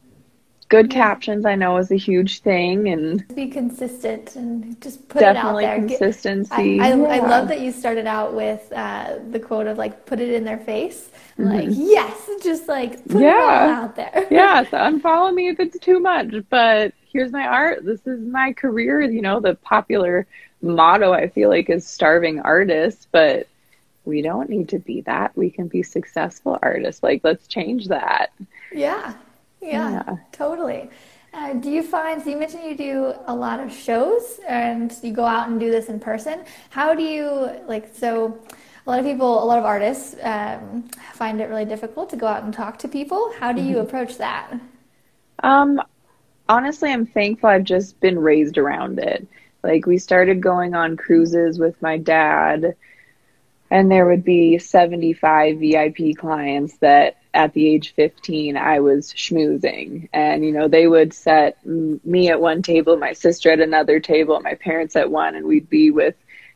good 0.70 0.92
yeah. 0.92 1.00
captions 1.00 1.46
i 1.46 1.56
know 1.56 1.78
is 1.78 1.92
a 1.92 1.96
huge 1.96 2.42
thing 2.42 2.90
and 2.90 3.28
be 3.36 3.48
consistent 3.48 4.36
and 4.36 4.80
just 4.82 5.08
put 5.08 5.20
definitely 5.20 5.64
it 5.64 5.68
out 5.68 5.80
there. 5.80 5.88
Consistency. 5.88 6.80
I, 6.80 6.92
I, 6.92 6.96
yeah. 6.96 7.04
I, 7.04 7.20
love 7.20 7.48
that 7.48 7.62
you 7.62 7.72
started 7.72 8.06
out 8.06 8.34
with 8.34 8.72
uh, 8.74 9.20
the 9.32 9.40
quote 9.40 9.68
of 9.68 9.78
like 9.78 10.06
put 10.06 10.20
it 10.20 10.30
in 10.30 10.44
their 10.44 10.58
face. 10.58 11.10
Mm-hmm. 11.38 11.50
like 11.50 11.68
yes 11.72 12.30
just 12.44 12.68
like 12.68 13.04
put 13.08 13.22
yeah. 13.22 13.30
it 13.30 13.70
all 13.70 13.84
out 13.84 13.96
there. 13.96 14.28
Yeah 14.32 14.64
so 14.64 14.78
unfollow 14.78 15.34
me 15.34 15.50
if 15.50 15.60
it's 15.60 15.80
too 15.80 16.00
much 16.00 16.34
but 16.50 16.94
here's 17.12 17.32
my 17.32 17.48
art. 17.48 17.86
This 17.86 18.06
is 18.06 18.20
my 18.20 18.54
career 18.54 19.02
you 19.02 19.22
know 19.22 19.40
the 19.40 19.56
popular 19.56 20.28
motto 20.60 21.14
i 21.14 21.28
feel 21.28 21.50
like 21.50 21.70
is 21.70 21.86
starving 21.86 22.40
artists 22.40 23.08
but 23.12 23.48
we 24.06 24.22
don't 24.22 24.50
need 24.50 24.70
to 24.70 24.80
be 24.80 25.02
that. 25.02 25.36
We 25.36 25.50
can 25.50 25.68
be 25.68 25.84
successful 25.84 26.58
artists. 26.62 27.04
Like 27.04 27.22
let's 27.24 27.46
change 27.48 27.90
that. 27.90 28.32
Yeah 28.72 29.14
yeah, 29.62 30.04
yeah. 30.08 30.18
totally. 30.32 30.90
Uh, 31.34 31.54
do 31.54 31.70
you 31.70 31.84
find, 31.84 32.22
so 32.22 32.30
you 32.30 32.38
mentioned 32.38 32.64
you 32.64 32.76
do 32.76 33.14
a 33.28 33.36
lot 33.36 33.60
of 33.60 33.72
shows 33.72 34.40
and 34.48 34.94
you 35.04 35.12
go 35.14 35.26
out 35.26 35.50
and 35.50 35.60
do 35.60 35.70
this 35.70 35.88
in 35.88 36.00
person. 36.00 36.44
How 36.70 36.96
do 36.96 37.04
you, 37.04 37.52
like, 37.68 37.94
so 37.94 38.40
a 38.86 38.90
lot 38.90 39.00
of 39.00 39.06
people, 39.06 39.44
a 39.44 39.46
lot 39.46 39.60
of 39.60 39.66
artists 39.66 40.16
um, 40.24 40.84
find 41.14 41.42
it 41.42 41.46
really 41.46 41.66
difficult 41.66 42.10
to 42.12 42.16
go 42.16 42.26
out 42.26 42.44
and 42.44 42.54
talk 42.54 42.80
to 42.80 42.88
people. 42.88 43.32
How 43.38 43.52
do 43.52 43.62
you 43.62 43.76
mm-hmm. 43.76 43.86
approach 43.86 44.18
that? 44.18 44.54
Um, 45.44 45.82
honestly, 46.50 46.92
I'm 46.92 47.06
thankful 47.06 47.50
I've 47.50 47.66
just 47.66 48.00
been 48.00 48.18
raised 48.18 48.58
around 48.58 48.98
it. 48.98 49.28
Like, 49.62 49.86
we 49.86 49.98
started 49.98 50.42
going 50.42 50.74
on 50.74 50.96
cruises 50.96 51.60
with 51.60 51.80
my 51.82 51.98
dad, 51.98 52.76
and 53.70 53.92
there 53.92 54.06
would 54.06 54.24
be 54.24 54.58
75 54.58 55.60
VIP 55.60 56.16
clients 56.18 56.78
that 56.78 57.18
at 57.38 57.54
the 57.54 57.68
age 57.70 57.94
15 57.94 58.58
i 58.58 58.80
was 58.80 59.14
schmoozing. 59.14 60.10
And 60.12 60.44
you 60.44 60.52
know 60.52 60.68
they 60.68 60.88
would 60.88 61.14
set 61.14 61.64
me 61.66 62.30
at 62.30 62.42
one 62.42 62.62
table 62.64 62.98
my 62.98 63.14
sister 63.14 63.52
at 63.52 63.60
another 63.60 64.00
table 64.00 64.42
my 64.42 64.56
parents 64.56 64.96
at 64.96 65.12
one 65.12 65.36
and 65.36 65.46
we'd 65.46 65.70
be 65.70 65.92
with 65.92 66.16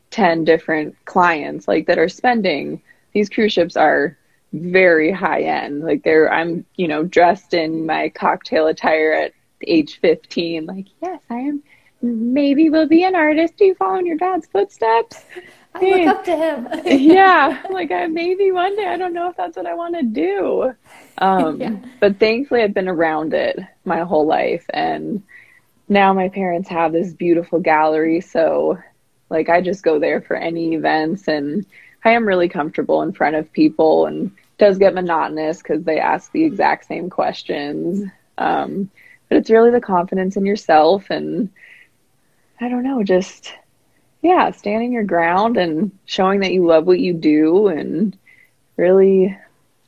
10 0.10 0.44
different 0.44 0.96
clients 1.06 1.68
like 1.68 1.86
that 1.86 2.00
are 2.00 2.10
spending 2.10 2.82
these 3.14 3.30
cruise 3.30 3.54
ships 3.54 3.78
are 3.78 4.18
very 4.54 5.12
high 5.12 5.44
end. 5.44 5.82
Like 5.82 6.04
they're 6.04 6.34
i'm 6.34 6.66
you 6.76 6.88
know 6.88 7.04
dressed 7.04 7.54
in 7.54 7.86
my 7.86 8.10
cocktail 8.10 8.66
attire 8.68 9.14
at 9.14 9.34
age 9.66 10.00
15 10.02 10.66
like 10.66 10.88
yes 11.02 11.22
i 11.30 11.36
am. 11.36 11.64
Maybe 12.04 12.72
will 12.72 12.88
be 12.88 13.04
an 13.04 13.16
artist. 13.16 13.58
Do 13.58 13.66
you 13.66 13.76
follow 13.76 14.00
in 14.00 14.08
your 14.08 14.18
dad's 14.18 14.48
footsteps 14.48 15.24
I 15.74 15.80
look 15.80 16.08
up 16.08 16.24
to 16.26 16.36
him. 16.36 16.68
yeah, 16.86 17.64
like 17.70 17.92
I 17.92 18.08
maybe 18.08 18.52
one 18.52 18.76
day 18.76 18.88
I 18.88 18.98
don't 18.98 19.14
know 19.14 19.30
if 19.30 19.38
that's 19.38 19.56
what 19.56 19.66
I 19.66 19.74
want 19.74 19.96
to 19.96 20.04
do. 20.04 20.74
Um, 21.18 21.62
yeah. 21.62 21.76
But 22.00 22.20
thankfully, 22.20 22.62
I've 22.62 22.74
been 22.74 22.90
around 22.90 23.34
it 23.34 23.60
my 23.86 24.00
whole 24.02 24.26
life, 24.26 24.66
and 24.70 25.24
now 25.88 26.14
my 26.14 26.30
parents 26.30 26.70
have 26.70 26.92
this 26.92 27.14
beautiful 27.14 27.60
gallery. 27.60 28.22
So, 28.22 28.78
like, 29.30 29.50
I 29.50 29.62
just 29.62 29.84
go 29.84 30.00
there 30.00 30.22
for 30.22 30.36
any 30.36 30.74
events, 30.74 31.28
and 31.28 31.66
I 32.04 32.12
am 32.12 32.28
really 32.28 32.50
comfortable 32.50 33.02
in 33.02 33.14
front 33.14 33.36
of 33.36 33.52
people. 33.54 34.08
And 34.08 34.32
does 34.62 34.78
get 34.78 34.94
monotonous 34.94 35.58
because 35.58 35.84
they 35.84 36.00
ask 36.00 36.32
the 36.32 36.44
exact 36.44 36.86
same 36.86 37.10
questions. 37.10 38.08
Um, 38.38 38.92
but 39.28 39.38
it's 39.40 39.50
really 39.50 39.72
the 39.72 39.82
confidence 39.82 40.38
in 40.38 40.46
yourself, 40.46 41.10
and 41.10 41.50
I 42.60 42.70
don't 42.70 42.84
know, 42.84 43.02
just 43.02 43.56
yeah, 44.22 44.52
standing 44.52 44.94
your 44.94 45.04
ground 45.04 45.58
and 45.58 45.92
showing 46.06 46.42
that 46.42 46.54
you 46.54 46.66
love 46.66 46.86
what 46.86 47.00
you 47.00 47.14
do 47.14 47.68
and 47.68 48.18
really, 48.78 49.26
I 49.28 49.38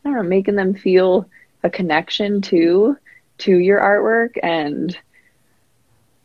don't 0.04 0.16
know, 0.16 0.24
making 0.24 0.56
them 0.56 0.74
feel 0.74 1.30
a 1.64 1.70
connection 1.70 2.42
to 2.44 2.98
to 3.40 3.56
your 3.56 3.80
artwork 3.80 4.38
and 4.42 4.98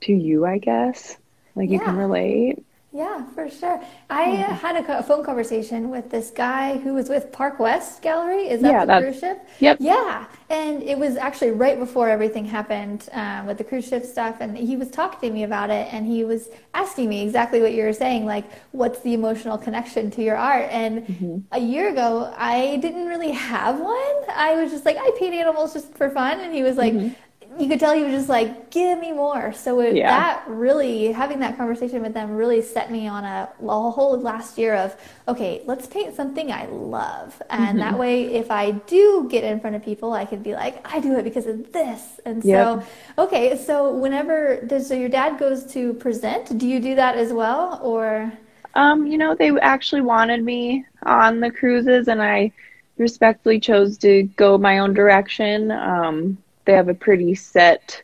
to 0.02 0.12
you, 0.12 0.46
I 0.46 0.58
guess. 0.58 1.16
Like 1.54 1.68
yeah. 1.68 1.74
you 1.74 1.80
can 1.80 1.96
relate. 1.96 2.64
Yeah, 2.90 3.22
for 3.34 3.50
sure. 3.50 3.82
I 4.08 4.32
yeah. 4.32 4.54
had 4.54 4.76
a 4.76 5.02
phone 5.02 5.22
conversation 5.22 5.90
with 5.90 6.10
this 6.10 6.30
guy 6.30 6.78
who 6.78 6.94
was 6.94 7.10
with 7.10 7.30
Park 7.30 7.58
West 7.58 8.00
Gallery. 8.00 8.48
Is 8.48 8.62
that 8.62 8.72
yeah, 8.72 8.84
the 8.86 9.00
cruise 9.00 9.20
ship? 9.20 9.46
Yep. 9.58 9.76
Yeah, 9.80 10.24
and 10.48 10.82
it 10.82 10.98
was 10.98 11.16
actually 11.16 11.50
right 11.50 11.78
before 11.78 12.08
everything 12.08 12.46
happened 12.46 13.06
um, 13.12 13.44
with 13.44 13.58
the 13.58 13.64
cruise 13.64 13.86
ship 13.86 14.06
stuff, 14.06 14.38
and 14.40 14.56
he 14.56 14.76
was 14.76 14.90
talking 14.90 15.28
to 15.28 15.34
me 15.34 15.44
about 15.44 15.68
it, 15.68 15.92
and 15.92 16.06
he 16.06 16.24
was 16.24 16.48
asking 16.72 17.10
me 17.10 17.22
exactly 17.22 17.60
what 17.60 17.74
you 17.74 17.82
were 17.84 17.92
saying, 17.92 18.24
like 18.24 18.46
what's 18.72 19.00
the 19.00 19.12
emotional 19.12 19.58
connection 19.58 20.10
to 20.12 20.22
your 20.22 20.36
art? 20.36 20.68
And 20.70 21.06
mm-hmm. 21.06 21.38
a 21.52 21.60
year 21.60 21.90
ago, 21.90 22.32
I 22.38 22.78
didn't 22.78 23.06
really 23.06 23.32
have 23.32 23.78
one. 23.78 24.16
I 24.34 24.54
was 24.54 24.70
just 24.70 24.86
like, 24.86 24.96
I 24.96 25.10
paint 25.18 25.34
animals 25.34 25.74
just 25.74 25.92
for 25.94 26.08
fun, 26.08 26.40
and 26.40 26.54
he 26.54 26.62
was 26.62 26.76
like. 26.78 26.94
Mm-hmm 26.94 27.14
you 27.58 27.68
could 27.68 27.80
tell 27.80 27.94
he 27.94 28.04
was 28.04 28.12
just 28.12 28.28
like, 28.28 28.70
give 28.70 28.98
me 29.00 29.12
more. 29.12 29.52
So 29.52 29.80
it, 29.80 29.96
yeah. 29.96 30.08
that 30.08 30.44
really, 30.46 31.12
having 31.12 31.40
that 31.40 31.56
conversation 31.56 32.02
with 32.02 32.14
them 32.14 32.36
really 32.36 32.62
set 32.62 32.90
me 32.90 33.08
on 33.08 33.24
a, 33.24 33.48
a 33.62 33.90
whole 33.90 34.18
last 34.18 34.58
year 34.58 34.74
of, 34.74 34.96
okay, 35.26 35.62
let's 35.66 35.86
paint 35.86 36.14
something 36.14 36.52
I 36.52 36.66
love. 36.66 37.40
And 37.50 37.60
mm-hmm. 37.60 37.78
that 37.78 37.98
way, 37.98 38.34
if 38.34 38.50
I 38.50 38.72
do 38.72 39.28
get 39.30 39.44
in 39.44 39.60
front 39.60 39.76
of 39.76 39.84
people, 39.84 40.12
I 40.12 40.24
can 40.24 40.42
be 40.42 40.54
like, 40.54 40.86
I 40.92 41.00
do 41.00 41.16
it 41.16 41.24
because 41.24 41.46
of 41.46 41.72
this. 41.72 42.20
And 42.24 42.44
yep. 42.44 42.82
so, 43.16 43.24
okay, 43.24 43.56
so 43.56 43.92
whenever, 43.92 44.60
does, 44.66 44.86
so 44.86 44.94
your 44.94 45.08
dad 45.08 45.38
goes 45.38 45.64
to 45.72 45.94
present, 45.94 46.58
do 46.58 46.68
you 46.68 46.80
do 46.80 46.94
that 46.94 47.16
as 47.16 47.32
well? 47.32 47.80
Or? 47.82 48.32
Um, 48.74 49.06
you 49.06 49.18
know, 49.18 49.34
they 49.34 49.50
actually 49.60 50.02
wanted 50.02 50.44
me 50.44 50.84
on 51.02 51.40
the 51.40 51.50
cruises 51.50 52.06
and 52.06 52.22
I 52.22 52.52
respectfully 52.98 53.58
chose 53.58 53.98
to 53.98 54.24
go 54.36 54.58
my 54.58 54.78
own 54.78 54.94
direction. 54.94 55.70
Um, 55.72 56.38
they 56.68 56.74
have 56.74 56.90
a 56.90 56.94
pretty 56.94 57.34
set 57.34 58.02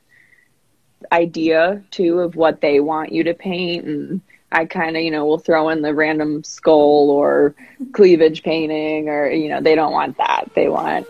idea 1.12 1.83
too 1.90 2.20
of 2.20 2.35
what 2.35 2.62
they 2.62 2.81
want 2.81 3.12
you 3.12 3.22
to 3.22 3.35
paint 3.35 3.85
and 3.85 4.22
I 4.50 4.64
kind 4.64 4.96
of, 4.96 5.03
you 5.03 5.11
know, 5.11 5.27
will 5.27 5.38
throw 5.38 5.68
in 5.68 5.83
the 5.83 5.92
random 5.92 6.42
skull 6.44 7.11
or 7.11 7.55
cleavage 7.92 8.42
painting 8.42 9.11
or, 9.11 9.29
you 9.29 9.50
know, 9.50 9.61
they 9.61 9.74
don't 9.74 9.92
want 9.92 10.16
that. 10.16 10.48
They 10.55 10.68
want 10.68 11.09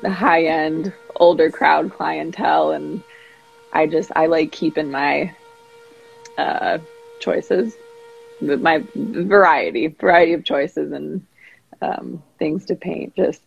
the 0.00 0.10
high 0.10 0.44
end, 0.44 0.94
older 1.16 1.50
crowd 1.50 1.92
clientele. 1.92 2.70
And 2.70 3.02
I 3.72 3.86
just, 3.86 4.10
I 4.16 4.24
like 4.26 4.50
keeping 4.50 4.90
my 4.90 5.34
uh, 6.38 6.78
choices, 7.20 7.74
my 8.40 8.82
variety, 8.94 9.88
variety 9.88 10.32
of 10.32 10.44
choices 10.44 10.92
and 10.92 11.26
um, 11.82 12.22
things 12.38 12.64
to 12.66 12.76
paint, 12.76 13.14
just 13.14 13.42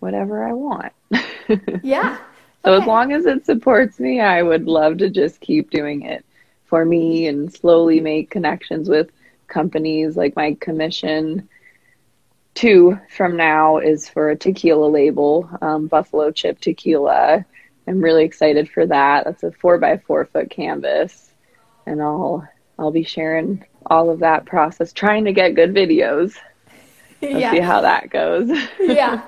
whatever 0.00 0.44
I 0.44 0.52
want. 0.52 0.92
Yeah. 1.82 2.18
So 2.64 2.72
as 2.74 2.86
long 2.86 3.12
as 3.12 3.26
it 3.26 3.44
supports 3.46 3.98
me, 3.98 4.20
I 4.20 4.42
would 4.42 4.66
love 4.66 4.98
to 4.98 5.10
just 5.10 5.40
keep 5.40 5.70
doing 5.70 6.02
it 6.02 6.24
for 6.64 6.84
me 6.84 7.26
and 7.26 7.52
slowly 7.52 8.00
make 8.00 8.30
connections 8.30 8.88
with 8.88 9.10
companies. 9.48 10.16
Like 10.16 10.36
my 10.36 10.56
commission 10.60 11.48
two 12.54 12.98
from 13.08 13.36
now 13.36 13.78
is 13.78 14.08
for 14.08 14.30
a 14.30 14.36
tequila 14.36 14.86
label 14.86 15.48
um, 15.60 15.86
buffalo 15.86 16.30
chip 16.30 16.60
tequila. 16.60 17.44
I'm 17.86 18.00
really 18.00 18.24
excited 18.24 18.70
for 18.70 18.86
that. 18.86 19.24
That's 19.24 19.42
a 19.42 19.52
four 19.52 19.78
by 19.78 19.98
four 19.98 20.24
foot 20.26 20.50
canvas 20.50 21.32
and 21.86 22.00
i'll 22.00 22.46
i'll 22.78 22.90
be 22.90 23.02
sharing 23.02 23.64
all 23.86 24.10
of 24.10 24.20
that 24.20 24.46
process 24.46 24.92
trying 24.92 25.24
to 25.24 25.32
get 25.32 25.54
good 25.54 25.74
videos 25.74 26.36
yeah. 27.22 27.52
see 27.52 27.60
how 27.60 27.80
that 27.80 28.10
goes. 28.10 28.48
yeah. 28.80 29.22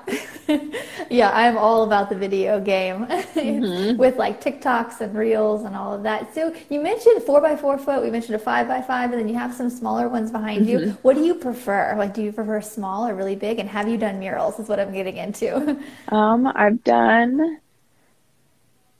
yeah, 1.10 1.30
I'm 1.32 1.56
all 1.56 1.84
about 1.84 2.10
the 2.10 2.16
video 2.16 2.60
game 2.60 3.06
mm-hmm. 3.06 3.96
with 3.96 4.16
like 4.16 4.42
TikToks 4.42 5.00
and 5.00 5.16
Reels 5.16 5.64
and 5.64 5.74
all 5.74 5.94
of 5.94 6.02
that. 6.02 6.34
So 6.34 6.54
you 6.68 6.80
mentioned 6.80 7.22
four 7.22 7.40
by 7.40 7.56
four 7.56 7.78
foot, 7.78 8.02
we 8.02 8.10
mentioned 8.10 8.34
a 8.34 8.38
five 8.38 8.68
by 8.68 8.82
five, 8.82 9.10
and 9.12 9.20
then 9.20 9.28
you 9.28 9.34
have 9.34 9.54
some 9.54 9.70
smaller 9.70 10.08
ones 10.08 10.30
behind 10.30 10.66
mm-hmm. 10.66 10.88
you. 10.88 10.98
What 11.02 11.14
do 11.14 11.24
you 11.24 11.34
prefer? 11.34 11.94
Like, 11.96 12.14
do 12.14 12.22
you 12.22 12.32
prefer 12.32 12.60
small 12.60 13.06
or 13.06 13.14
really 13.14 13.36
big? 13.36 13.58
And 13.58 13.68
have 13.68 13.88
you 13.88 13.96
done 13.96 14.18
murals? 14.18 14.58
Is 14.58 14.68
what 14.68 14.80
I'm 14.80 14.92
getting 14.92 15.16
into. 15.16 15.78
Um, 16.08 16.46
I've 16.54 16.82
done 16.84 17.58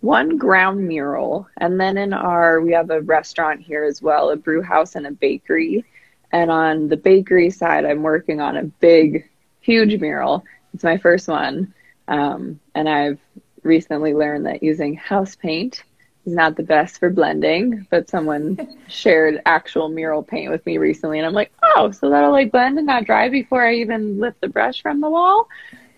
one 0.00 0.37
ground 0.37 0.87
mural, 0.87 1.46
and 1.59 1.80
then 1.80 1.96
in 1.96 2.12
our, 2.12 2.61
we 2.61 2.72
have 2.72 2.90
a 2.90 3.00
restaurant 3.02 3.61
here 3.61 3.85
as 3.85 4.02
well, 4.02 4.30
a 4.30 4.37
brew 4.37 4.62
house 4.62 4.94
and 4.96 5.07
a 5.07 5.11
bakery 5.11 5.85
and 6.34 6.50
on 6.50 6.88
the 6.88 6.96
bakery 6.96 7.48
side, 7.48 7.84
I'm 7.84 8.02
working 8.02 8.40
on 8.40 8.56
a 8.56 8.64
big, 8.64 9.30
huge 9.60 10.00
mural. 10.00 10.44
It's 10.74 10.82
my 10.82 10.98
first 10.98 11.28
one. 11.28 11.72
Um, 12.08 12.58
and 12.74 12.88
I've 12.88 13.20
recently 13.62 14.14
learned 14.14 14.46
that 14.46 14.60
using 14.60 14.96
house 14.96 15.36
paint 15.36 15.84
is 16.26 16.34
not 16.34 16.56
the 16.56 16.64
best 16.64 16.98
for 16.98 17.08
blending, 17.08 17.86
but 17.88 18.10
someone 18.10 18.76
shared 18.88 19.42
actual 19.46 19.88
mural 19.88 20.24
paint 20.24 20.50
with 20.50 20.66
me 20.66 20.76
recently. 20.76 21.20
And 21.20 21.26
I'm 21.26 21.34
like, 21.34 21.52
oh, 21.62 21.92
so 21.92 22.10
that'll 22.10 22.32
like 22.32 22.50
blend 22.50 22.78
and 22.78 22.86
not 22.88 23.04
dry 23.04 23.28
before 23.28 23.64
I 23.64 23.74
even 23.74 24.18
lift 24.18 24.40
the 24.40 24.48
brush 24.48 24.82
from 24.82 25.00
the 25.00 25.08
wall. 25.08 25.48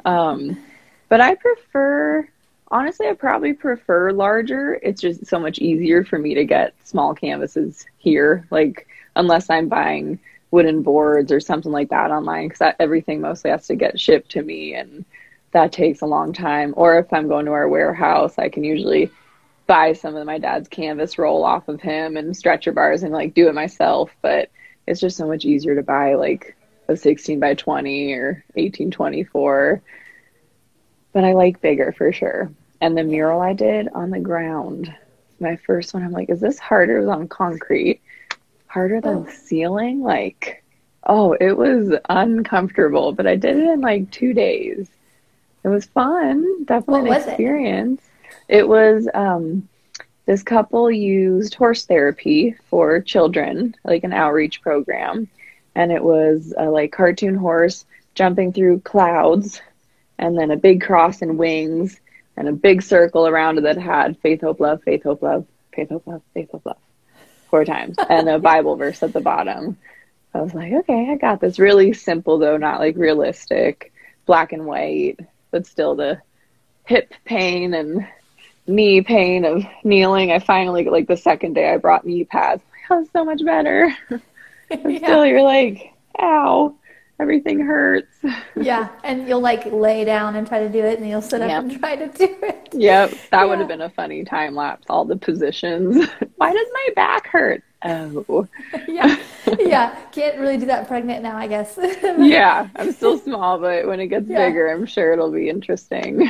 Um, 0.05 0.62
but 1.09 1.22
I 1.22 1.37
prefer, 1.37 2.29
honestly, 2.69 3.09
I 3.09 3.15
probably 3.15 3.53
prefer 3.53 4.13
larger. 4.13 4.75
It's 4.75 5.01
just 5.01 5.27
so 5.27 5.39
much 5.39 5.59
easier 5.59 6.05
for 6.05 6.19
me 6.19 6.35
to 6.35 6.45
get 6.45 6.75
small 6.85 7.15
canvases 7.15 7.87
here. 7.99 8.47
Like, 8.51 8.87
unless 9.15 9.51
I'm 9.51 9.69
buying 9.69 10.19
wooden 10.51 10.83
boards 10.83 11.33
or 11.33 11.41
something 11.41 11.73
like 11.73 11.91
that 11.91 12.11
online 12.11 12.49
because 12.49 12.75
everything 12.79 13.21
mostly 13.21 13.51
has 13.51 13.67
to 13.67 13.75
get 13.75 13.99
shipped 13.99 14.31
to 14.31 14.43
me 14.43 14.75
and 14.75 15.05
that 15.53 15.73
takes 15.73 16.03
a 16.03 16.07
long 16.07 16.33
time. 16.33 16.75
Or 16.77 16.99
if 16.99 17.13
I'm 17.13 17.29
going 17.29 17.47
to 17.47 17.53
our 17.53 17.69
warehouse, 17.69 18.39
I 18.39 18.49
can 18.49 18.65
usually 18.65 19.11
buy 19.67 19.93
some 19.93 20.15
of 20.15 20.27
my 20.27 20.39
dad's 20.39 20.69
canvas 20.69 21.19
roll 21.19 21.45
off 21.45 21.69
of 21.69 21.81
him 21.81 22.17
and 22.17 22.37
stretcher 22.37 22.73
bars 22.73 23.03
and 23.03 23.13
like 23.13 23.35
do 23.35 23.49
it 23.49 23.55
myself. 23.55 24.11
But 24.23 24.51
it's 24.87 25.01
just 25.01 25.17
so 25.17 25.27
much 25.27 25.45
easier 25.45 25.75
to 25.75 25.83
buy 25.83 26.15
like 26.15 26.57
a 26.89 26.97
16 26.97 27.41
by 27.41 27.55
20 27.55 28.13
or 28.13 28.45
1824. 28.55 29.83
But 31.17 31.25
I 31.25 31.33
like 31.33 31.63
bigger 31.63 31.95
for 31.97 32.13
sure. 32.13 32.53
And 32.83 32.95
the 32.95 33.03
mural 33.03 33.41
I 33.41 33.55
did 33.55 33.89
on 33.95 34.11
the 34.11 34.21
ground, 34.21 34.95
my 35.41 35.57
first 35.57 35.95
one, 35.95 36.03
I'm 36.03 36.13
like, 36.13 36.29
is 36.29 36.41
this 36.41 36.59
harder? 36.59 36.99
It 36.99 37.07
was 37.07 37.09
on 37.09 37.27
concrete 37.27 38.03
harder 38.67 39.01
than 39.01 39.25
oh. 39.27 39.33
ceiling. 39.33 40.03
Like, 40.03 40.63
oh, 41.05 41.33
it 41.33 41.57
was 41.57 41.99
uncomfortable, 42.11 43.13
but 43.13 43.27
I 43.27 43.35
did 43.35 43.57
it 43.57 43.67
in 43.67 43.81
like 43.81 44.11
two 44.11 44.35
days. 44.35 44.91
It 45.65 45.69
was 45.69 45.87
fun. 45.87 46.67
Definitely 46.67 47.09
an 47.09 47.17
experience. 47.17 48.03
It? 48.49 48.59
it? 48.59 48.69
was 48.69 49.09
um, 49.15 49.67
this 50.27 50.43
couple 50.43 50.91
used 50.91 51.55
horse 51.55 51.87
therapy 51.87 52.55
for 52.69 53.01
children, 53.01 53.75
like 53.85 54.05
an 54.05 54.13
outreach 54.13 54.61
program, 54.61 55.29
and 55.75 55.93
it 55.93 56.05
was 56.05 56.53
a 56.59 56.67
like 56.67 56.93
cartoon 56.93 57.37
horse 57.37 57.87
jumping 58.15 58.53
through 58.53 58.81
clouds, 58.81 59.63
and 60.19 60.39
then 60.39 60.51
a 60.51 60.57
big 60.57 60.83
cross 60.83 61.23
and 61.23 61.39
wings, 61.39 61.99
and 62.37 62.49
a 62.49 62.53
big 62.53 62.83
circle 62.83 63.27
around 63.27 63.59
it 63.59 63.63
that 63.63 63.79
had 63.79 64.19
faith, 64.19 64.41
hope, 64.41 64.61
love, 64.61 64.83
faith, 64.83 65.03
hope, 65.03 65.23
love, 65.23 65.47
faith, 65.75 65.91
hope, 65.91 66.07
love, 66.07 66.23
faith, 66.35 66.51
hope, 66.53 66.67
love 66.67 66.77
four 67.51 67.65
times 67.65 67.97
and 68.11 68.29
a 68.29 68.39
Bible 68.39 68.77
verse 68.77 69.03
at 69.03 69.13
the 69.13 69.21
bottom. 69.21 69.77
I 70.35 70.41
was 70.43 70.53
like, 70.53 70.73
okay, 70.73 71.11
I 71.11 71.17
got 71.17 71.41
this. 71.41 71.59
Really 71.59 71.93
simple 71.93 72.39
though, 72.39 72.57
not 72.57 72.81
like 72.81 72.97
realistic, 72.97 73.93
black 74.27 74.53
and 74.53 74.67
white, 74.67 75.21
but 75.51 75.67
still 75.67 75.95
the 75.95 76.21
hip 76.85 77.15
pain 77.25 77.73
and 77.73 78.07
knee 78.67 79.01
pain 79.01 79.45
of 79.45 79.65
kneeling. 79.83 80.31
I 80.31 80.41
finally, 80.41 80.85
like 80.85 81.07
the 81.07 81.17
second 81.17 81.55
day, 81.55 81.73
I 81.73 81.79
brought 81.79 82.05
knee 82.05 82.25
pads. 82.25 82.63
Like, 82.71 83.01
oh, 83.01 83.07
so 83.13 83.25
much 83.25 83.45
better. 83.45 83.97
yeah. 84.71 84.99
Still, 84.99 85.25
you're 85.25 85.43
like, 85.43 85.93
ow 86.21 86.75
everything 87.21 87.61
hurts. 87.61 88.17
yeah, 88.57 88.89
and 89.05 89.29
you'll 89.29 89.41
like 89.41 89.65
lay 89.67 90.05
down 90.05 90.37
and 90.37 90.47
try 90.47 90.61
to 90.61 90.69
do 90.69 90.79
it, 90.85 90.99
and 90.99 91.09
you'll 91.09 91.23
sit 91.23 91.43
up 91.43 91.49
yep. 91.49 91.63
and 91.63 91.79
try 91.79 91.97
to 91.97 92.09
do 92.09 92.37
it. 92.43 92.69
Yep, 92.73 93.11
that 93.11 93.19
yeah. 93.33 93.45
would 93.45 93.59
have 93.59 93.69
been 93.69 93.83
a 93.83 93.91
funny 93.91 94.25
time 94.25 94.55
lapse. 94.55 94.87
All 94.89 95.05
the 95.05 95.17
positions. 95.17 96.07
Why 96.37 96.53
does 96.53 96.69
my 96.73 96.89
back 96.95 97.27
hurt? 97.27 97.63
Oh, 97.85 98.49
yeah, 98.89 99.17
yeah. 99.59 99.95
Can't 100.11 100.39
really 100.39 100.57
do 100.57 100.67
that 100.67 100.89
pregnant 100.89 101.23
now, 101.23 101.37
I 101.37 101.47
guess. 101.47 101.79
yeah, 102.03 102.69
I'm 102.77 102.93
still 102.93 103.19
small, 103.19 103.59
but 103.59 103.87
when 103.87 104.01
it 104.01 104.09
gets 104.09 104.29
yeah. 104.29 104.47
bigger, 104.47 104.69
I'm 104.69 104.87
sure 104.87 105.13
it'll 105.13 105.31
be 105.31 105.49
interesting. 105.49 106.23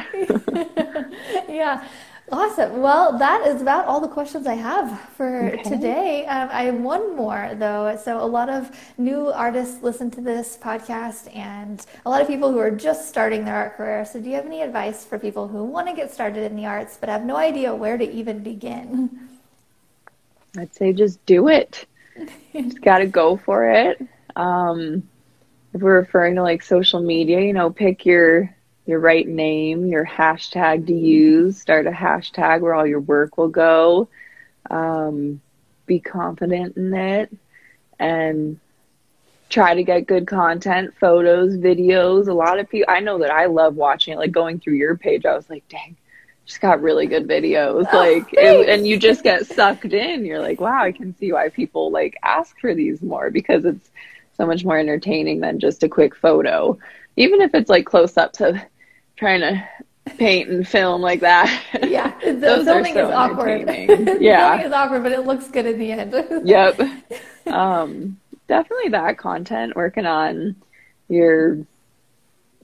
yeah. 1.49 1.87
Awesome. 2.32 2.80
Well, 2.80 3.16
that 3.18 3.46
is 3.46 3.62
about 3.62 3.86
all 3.86 4.00
the 4.00 4.08
questions 4.08 4.48
I 4.48 4.54
have 4.54 5.00
for 5.16 5.46
okay. 5.46 5.62
today. 5.62 6.26
Um, 6.26 6.48
I 6.50 6.64
have 6.64 6.74
one 6.74 7.14
more, 7.14 7.52
though. 7.54 7.96
So, 8.02 8.20
a 8.20 8.26
lot 8.26 8.48
of 8.48 8.70
new 8.98 9.28
artists 9.28 9.80
listen 9.80 10.10
to 10.10 10.20
this 10.20 10.58
podcast, 10.60 11.34
and 11.36 11.86
a 12.04 12.10
lot 12.10 12.20
of 12.20 12.26
people 12.26 12.50
who 12.50 12.58
are 12.58 12.70
just 12.70 13.08
starting 13.08 13.44
their 13.44 13.54
art 13.54 13.76
career. 13.76 14.04
So, 14.04 14.20
do 14.20 14.28
you 14.28 14.34
have 14.34 14.44
any 14.44 14.62
advice 14.62 15.04
for 15.04 15.20
people 15.20 15.46
who 15.46 15.62
want 15.62 15.86
to 15.86 15.94
get 15.94 16.12
started 16.12 16.42
in 16.50 16.56
the 16.56 16.66
arts 16.66 16.96
but 16.98 17.08
have 17.08 17.24
no 17.24 17.36
idea 17.36 17.72
where 17.72 17.96
to 17.96 18.10
even 18.10 18.40
begin? 18.42 19.28
I'd 20.58 20.74
say 20.74 20.92
just 20.92 21.24
do 21.26 21.46
it. 21.46 21.86
just 22.52 22.82
got 22.82 22.98
to 22.98 23.06
go 23.06 23.36
for 23.36 23.70
it. 23.70 24.04
Um, 24.34 25.08
if 25.74 25.80
we're 25.80 26.00
referring 26.00 26.34
to 26.36 26.42
like 26.42 26.62
social 26.62 27.00
media, 27.00 27.40
you 27.40 27.52
know, 27.52 27.70
pick 27.70 28.04
your 28.04 28.55
your 28.87 29.01
right 29.01 29.27
name, 29.27 29.87
your 29.87 30.07
hashtag 30.07 30.87
to 30.87 30.94
use. 30.94 31.61
Start 31.61 31.87
a 31.87 31.90
hashtag 31.90 32.61
where 32.61 32.75
all 32.75 32.87
your 32.87 33.01
work 33.01 33.37
will 33.37 33.49
go. 33.49 34.09
Um, 34.70 35.40
be 35.87 36.01
confident 36.01 36.77
in 36.77 36.94
it 36.94 37.33
and 37.99 38.59
try 39.49 39.75
to 39.75 39.85
get 39.85 40.07
good 40.07 40.27
content, 40.27 40.94
photos, 40.99 41.57
videos. 41.57 42.29
A 42.29 42.33
lot 42.33 42.59
of 42.59 42.68
people, 42.68 42.92
I 42.92 43.01
know 43.01 43.18
that 43.18 43.31
I 43.31 43.46
love 43.46 43.75
watching 43.77 44.14
it. 44.14 44.18
Like 44.18 44.33
going 44.33 44.61
through 44.61 44.75
your 44.75 44.96
page, 44.96 45.25
I 45.25 45.35
was 45.35 45.49
like, 45.49 45.68
dang, 45.68 45.96
just 46.44 46.61
got 46.61 46.83
really 46.83 47.07
good 47.07 47.29
videos. 47.29 47.87
Oh, 47.92 47.96
like, 47.96 48.33
it, 48.33 48.68
and 48.68 48.87
you 48.87 48.99
just 48.99 49.22
get 49.22 49.46
sucked 49.46 49.92
in. 49.92 50.25
You're 50.25 50.40
like, 50.40 50.61
wow, 50.61 50.83
I 50.83 50.92
can 50.92 51.16
see 51.16 51.33
why 51.33 51.49
people 51.49 51.90
like 51.90 52.16
ask 52.22 52.59
for 52.61 52.75
these 52.75 53.03
more 53.03 53.31
because 53.31 53.64
it's 53.64 53.90
so 54.37 54.46
much 54.46 54.64
more 54.64 54.79
entertaining 54.79 55.40
than 55.40 55.61
just 55.61 55.83
a 55.83 55.88
quick 55.88 56.14
photo. 56.14 56.79
Even 57.16 57.40
if 57.40 57.55
it's 57.55 57.70
like 57.70 57.87
close 57.87 58.16
up 58.16 58.33
to 58.35 58.64
trying 59.16 59.40
to 59.40 59.68
paint 60.18 60.48
and 60.48 60.66
film 60.66 61.00
like 61.00 61.20
that. 61.20 61.62
Yeah, 61.87 62.18
the 62.20 62.62
filming 62.64 62.94
so 62.94 63.09
is 63.09 63.14
awkward. 63.14 63.68
yeah, 64.20 64.50
filming 64.50 64.66
is 64.66 64.72
awkward, 64.72 65.02
but 65.02 65.12
it 65.12 65.20
looks 65.20 65.48
good 65.48 65.66
in 65.66 65.79
the 65.79 65.92
end. 65.92 66.48
yep. 66.48 66.79
Um, 67.46 68.18
definitely 68.48 68.90
that 68.90 69.18
content. 69.18 69.76
Working 69.76 70.07
on 70.07 70.57
your 71.09 71.59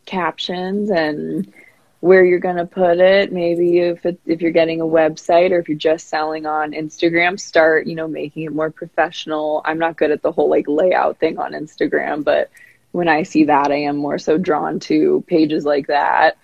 captions 0.07 0.91
and 0.91 1.53
where 2.01 2.25
you're 2.25 2.41
going 2.41 2.57
to 2.57 2.67
put 2.67 2.99
it. 2.99 3.33
Maybe 3.33 3.79
if 3.79 4.05
it, 4.05 4.19
if 4.27 4.43
you're 4.43 4.51
getting 4.51 4.81
a 4.81 4.85
website 4.85 5.53
or 5.53 5.61
if 5.61 5.69
you're 5.69 5.79
just 5.79 6.09
selling 6.09 6.47
on 6.47 6.73
Instagram, 6.73 7.38
start 7.38 7.87
you 7.87 7.95
know 7.95 8.09
making 8.09 8.45
it 8.45 8.53
more 8.53 8.71
professional. 8.71 9.62
I'm 9.65 9.79
not 9.79 9.97
good 9.97 10.11
at 10.11 10.23
the 10.23 10.33
whole 10.33 10.49
like 10.49 10.67
layout 10.67 11.19
thing 11.19 11.38
on 11.38 11.53
Instagram, 11.53 12.25
but 12.25 12.51
when 12.92 13.09
I 13.09 13.22
see 13.24 13.44
that, 13.44 13.70
I 13.72 13.76
am 13.76 13.96
more 13.96 14.18
so 14.18 14.38
drawn 14.38 14.81
to 14.81 15.24
pages 15.28 15.64
like 15.64 15.88
that. 15.88 16.38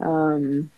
Um, 0.00 0.70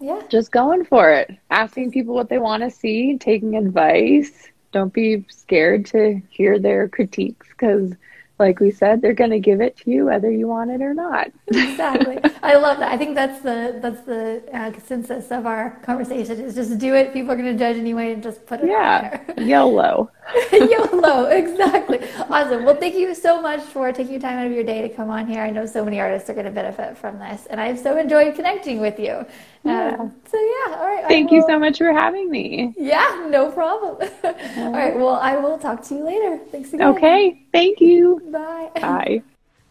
Yeah. 0.00 0.22
just 0.30 0.52
going 0.52 0.84
for 0.84 1.10
it, 1.10 1.30
asking 1.50 1.90
people 1.92 2.14
what 2.14 2.28
they 2.28 2.38
want 2.38 2.62
to 2.62 2.70
see, 2.70 3.18
taking 3.18 3.56
advice. 3.56 4.48
Don't 4.72 4.92
be 4.92 5.24
scared 5.30 5.86
to 5.86 6.20
hear 6.30 6.58
their 6.58 6.88
critiques 6.88 7.48
because, 7.50 7.94
like 8.40 8.58
we 8.58 8.70
said, 8.70 9.02
they're 9.02 9.12
going 9.14 9.30
to 9.30 9.38
give 9.38 9.60
it 9.60 9.76
to 9.76 9.90
you 9.90 10.06
whether 10.06 10.30
you 10.30 10.48
want 10.48 10.70
it 10.70 10.80
or 10.80 10.94
not. 10.94 11.30
exactly. 11.46 12.18
I 12.42 12.54
love 12.56 12.78
that. 12.78 12.90
I 12.90 12.96
think 12.96 13.14
that's 13.14 13.40
the 13.42 13.78
that's 13.80 14.00
the 14.00 14.42
uh, 14.52 14.70
consensus 14.72 15.30
of 15.30 15.46
our 15.46 15.78
conversation 15.82 16.40
is 16.40 16.54
just 16.54 16.78
do 16.78 16.94
it. 16.94 17.12
People 17.12 17.32
are 17.32 17.36
going 17.36 17.52
to 17.52 17.58
judge 17.58 17.76
anyway, 17.76 18.12
and 18.14 18.22
just 18.22 18.46
put 18.46 18.60
it 18.60 18.68
yeah, 18.68 19.20
out 19.26 19.36
there. 19.36 19.46
YOLO. 19.46 20.10
YOLO, 20.52 21.24
exactly. 21.26 22.00
Awesome. 22.30 22.64
Well, 22.64 22.76
thank 22.76 22.94
you 22.94 23.14
so 23.14 23.40
much 23.42 23.60
for 23.60 23.92
taking 23.92 24.18
time 24.18 24.38
out 24.38 24.46
of 24.46 24.52
your 24.52 24.64
day 24.64 24.80
to 24.82 24.88
come 24.88 25.10
on 25.10 25.26
here. 25.26 25.42
I 25.42 25.50
know 25.50 25.66
so 25.66 25.84
many 25.84 26.00
artists 26.00 26.30
are 26.30 26.34
going 26.34 26.46
to 26.46 26.52
benefit 26.52 26.96
from 26.96 27.18
this, 27.18 27.46
and 27.46 27.60
I've 27.60 27.78
so 27.78 27.98
enjoyed 27.98 28.34
connecting 28.34 28.80
with 28.80 28.98
you. 28.98 29.26
Yeah. 29.64 29.96
Um, 29.98 30.14
so 30.26 30.38
yeah, 30.38 30.76
all 30.76 30.86
right. 30.86 31.04
I 31.04 31.08
Thank 31.08 31.30
you 31.30 31.44
so 31.46 31.58
much 31.58 31.78
for 31.78 31.92
having 31.92 32.30
me. 32.30 32.74
Yeah, 32.78 33.26
no 33.28 33.50
problem. 33.50 34.08
all 34.24 34.72
right. 34.72 34.96
Well, 34.96 35.16
I 35.16 35.36
will 35.36 35.58
talk 35.58 35.82
to 35.84 35.94
you 35.94 36.04
later. 36.04 36.38
Thanks 36.50 36.72
again. 36.72 36.88
Okay, 36.88 37.46
thank 37.52 37.80
you. 37.80 38.22
Bye. 38.30 38.70
Bye. 38.74 39.22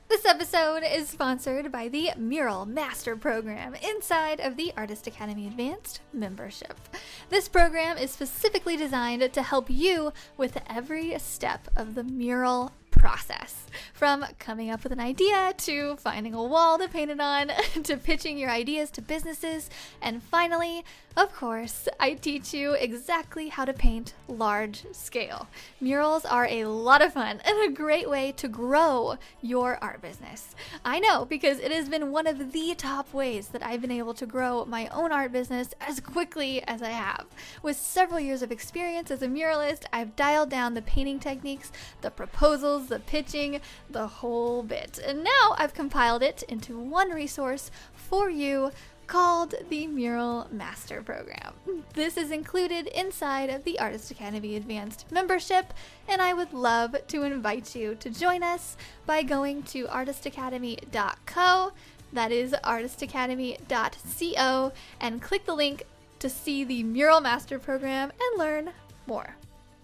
This 0.10 0.26
episode 0.26 0.82
is 0.84 1.08
sponsored 1.08 1.72
by 1.72 1.88
the 1.88 2.10
Mural 2.18 2.66
Master 2.66 3.16
Program 3.16 3.76
inside 3.76 4.40
of 4.40 4.58
the 4.58 4.74
Artist 4.76 5.06
Academy 5.06 5.46
Advanced 5.46 6.02
membership. 6.12 6.80
This 7.30 7.48
program 7.48 7.96
is 7.96 8.10
specifically 8.10 8.76
designed 8.76 9.32
to 9.32 9.44
help 9.44 9.70
you 9.70 10.12
with 10.36 10.60
every 10.68 11.18
step 11.20 11.68
of 11.76 11.94
the 11.94 12.04
mural 12.04 12.72
process. 13.00 13.66
From 13.94 14.26
coming 14.38 14.70
up 14.70 14.84
with 14.84 14.92
an 14.92 15.00
idea 15.00 15.54
to 15.58 15.96
finding 15.96 16.34
a 16.34 16.44
wall 16.44 16.78
to 16.78 16.88
paint 16.88 17.10
it 17.10 17.20
on 17.20 17.52
to 17.84 17.98
pitching 17.98 18.38
your 18.38 18.50
ideas 18.50 18.92
to 18.92 19.02
businesses, 19.02 19.70
and 20.02 20.22
finally, 20.22 20.84
of 21.18 21.36
course, 21.36 21.88
I 22.00 22.14
teach 22.14 22.54
you 22.54 22.74
exactly 22.74 23.50
how 23.50 23.66
to 23.66 23.74
paint 23.74 24.14
large 24.28 24.86
scale. 24.94 25.48
Murals 25.82 26.24
are 26.24 26.46
a 26.46 26.66
lot 26.66 27.02
of 27.02 27.14
fun 27.14 27.42
and 27.44 27.58
a 27.62 27.74
great 27.74 28.10
way 28.10 28.32
to 28.34 28.48
grow 28.48 29.18
your 29.42 29.78
art 29.84 30.02
business. 30.02 30.56
I 30.86 31.00
know 31.00 31.26
because 31.26 31.60
it 31.60 31.72
has 31.72 31.90
been 31.90 32.12
one 32.12 32.28
of 32.28 32.52
the 32.54 32.74
top 32.76 33.14
ways 33.14 33.50
that 33.50 33.66
I've 33.66 33.82
been 33.82 33.92
able 33.92 34.14
to 34.14 34.26
grow 34.26 34.66
my 34.66 34.88
own 34.90 35.12
art 35.12 35.32
business 35.32 35.74
as 35.82 36.00
quickly 36.00 36.64
as 36.64 36.82
I 36.82 36.92
have. 36.92 37.26
With 37.62 37.76
several 37.76 38.20
years 38.20 38.42
of 38.42 38.52
experience 38.52 39.12
as 39.12 39.22
a 39.22 39.28
muralist, 39.28 39.84
I've 39.92 40.16
dialed 40.16 40.50
down 40.50 40.74
the 40.74 40.82
painting 40.82 41.20
techniques, 41.20 41.72
the 42.02 42.12
proposals, 42.12 42.88
the 42.88 43.00
pitching, 43.00 43.60
the 43.90 44.08
whole 44.08 44.64
bit. 44.64 45.00
And 45.06 45.24
now 45.24 45.56
I've 45.58 45.74
compiled 45.74 46.24
it 46.24 46.44
into 46.44 46.80
one 46.80 47.10
resource 47.10 47.72
for 47.94 48.30
you 48.30 48.72
called 49.10 49.56
the 49.70 49.88
Mural 49.88 50.48
Master 50.52 51.02
Program. 51.02 51.54
This 51.96 52.16
is 52.16 52.30
included 52.30 52.86
inside 52.88 53.50
of 53.50 53.64
the 53.64 53.80
Artist 53.80 54.12
Academy 54.12 54.56
Advanced 54.56 55.12
membership, 55.12 55.74
and 56.08 56.22
I 56.22 56.36
would 56.36 56.54
love 56.54 56.96
to 57.08 57.24
invite 57.24 57.76
you 57.76 57.96
to 57.96 58.12
join 58.12 58.44
us 58.44 58.78
by 59.08 59.24
going 59.24 59.64
to 59.64 59.88
artistacademy.co. 59.88 61.72
That 62.14 62.32
is 62.32 62.52
artistacademy.co, 62.64 64.72
and 65.02 65.22
click 65.22 65.46
the 65.46 65.56
link 65.56 65.84
to 66.20 66.30
see 66.30 66.64
the 66.64 66.84
Mural 66.84 67.20
Master 67.20 67.58
Program 67.58 68.12
and 68.12 68.38
learn 68.38 68.70
more. 69.08 69.38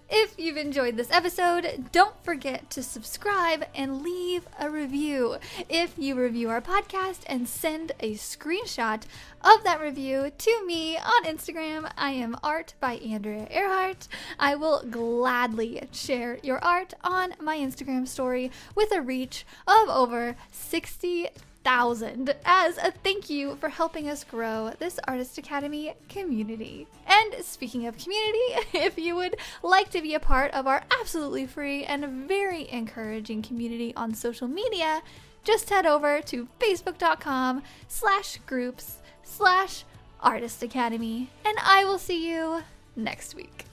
If 0.07 0.35
you've 0.37 0.57
enjoyed 0.57 0.97
this 0.97 1.11
episode, 1.11 1.89
don't 1.91 2.23
forget 2.23 2.69
to 2.71 2.83
subscribe 2.83 3.65
and 3.73 4.03
leave 4.03 4.47
a 4.59 4.69
review. 4.69 5.37
If 5.67 5.97
you 5.97 6.13
review 6.13 6.49
our 6.51 6.61
podcast 6.61 7.21
and 7.25 7.47
send 7.47 7.91
a 7.99 8.13
screenshot 8.13 9.01
of 9.41 9.63
that 9.63 9.81
review 9.81 10.31
to 10.37 10.65
me 10.67 10.95
on 10.97 11.23
Instagram, 11.23 11.91
I 11.97 12.11
am 12.11 12.37
art 12.43 12.75
by 12.79 12.97
Andrea 12.97 13.47
Earhart. 13.49 14.07
I 14.39 14.53
will 14.53 14.83
gladly 14.83 15.81
share 15.91 16.37
your 16.43 16.63
art 16.63 16.93
on 17.03 17.33
my 17.41 17.57
Instagram 17.57 18.07
story 18.07 18.51
with 18.75 18.91
a 18.91 19.01
reach 19.01 19.43
of 19.67 19.89
over 19.89 20.35
60 20.51 21.29
thousand 21.65 22.35
as 22.45 22.77
a 22.77 22.91
thank 22.91 23.27
you 23.27 23.55
for 23.55 23.69
helping 23.69 24.07
us 24.07 24.23
grow 24.23 24.71
this 24.77 24.99
Artist 25.07 25.39
Academy 25.39 25.95
community. 26.07 26.87
And 27.07 27.43
speaking 27.43 27.87
of 27.87 27.97
community, 27.97 28.37
if 28.73 28.99
you 28.99 29.15
would 29.15 29.35
like 29.63 29.89
to 29.89 30.01
be 30.01 30.13
a 30.13 30.19
part 30.19 30.51
of 30.53 30.67
our 30.67 30.83
absolutely 31.01 31.47
free 31.47 31.83
and 31.83 32.27
very 32.27 32.69
encouraging 32.71 33.41
community 33.41 33.93
on 33.95 34.13
social 34.13 34.47
media, 34.47 35.01
just 35.43 35.71
head 35.71 35.87
over 35.87 36.21
to 36.21 36.47
facebook.com 36.59 37.63
slash 37.87 38.37
groups 38.45 38.99
slash 39.23 39.85
artist 40.21 40.61
academy 40.61 41.31
and 41.43 41.57
I 41.63 41.83
will 41.83 41.99
see 41.99 42.29
you 42.31 42.61
next 42.95 43.33
week. 43.33 43.65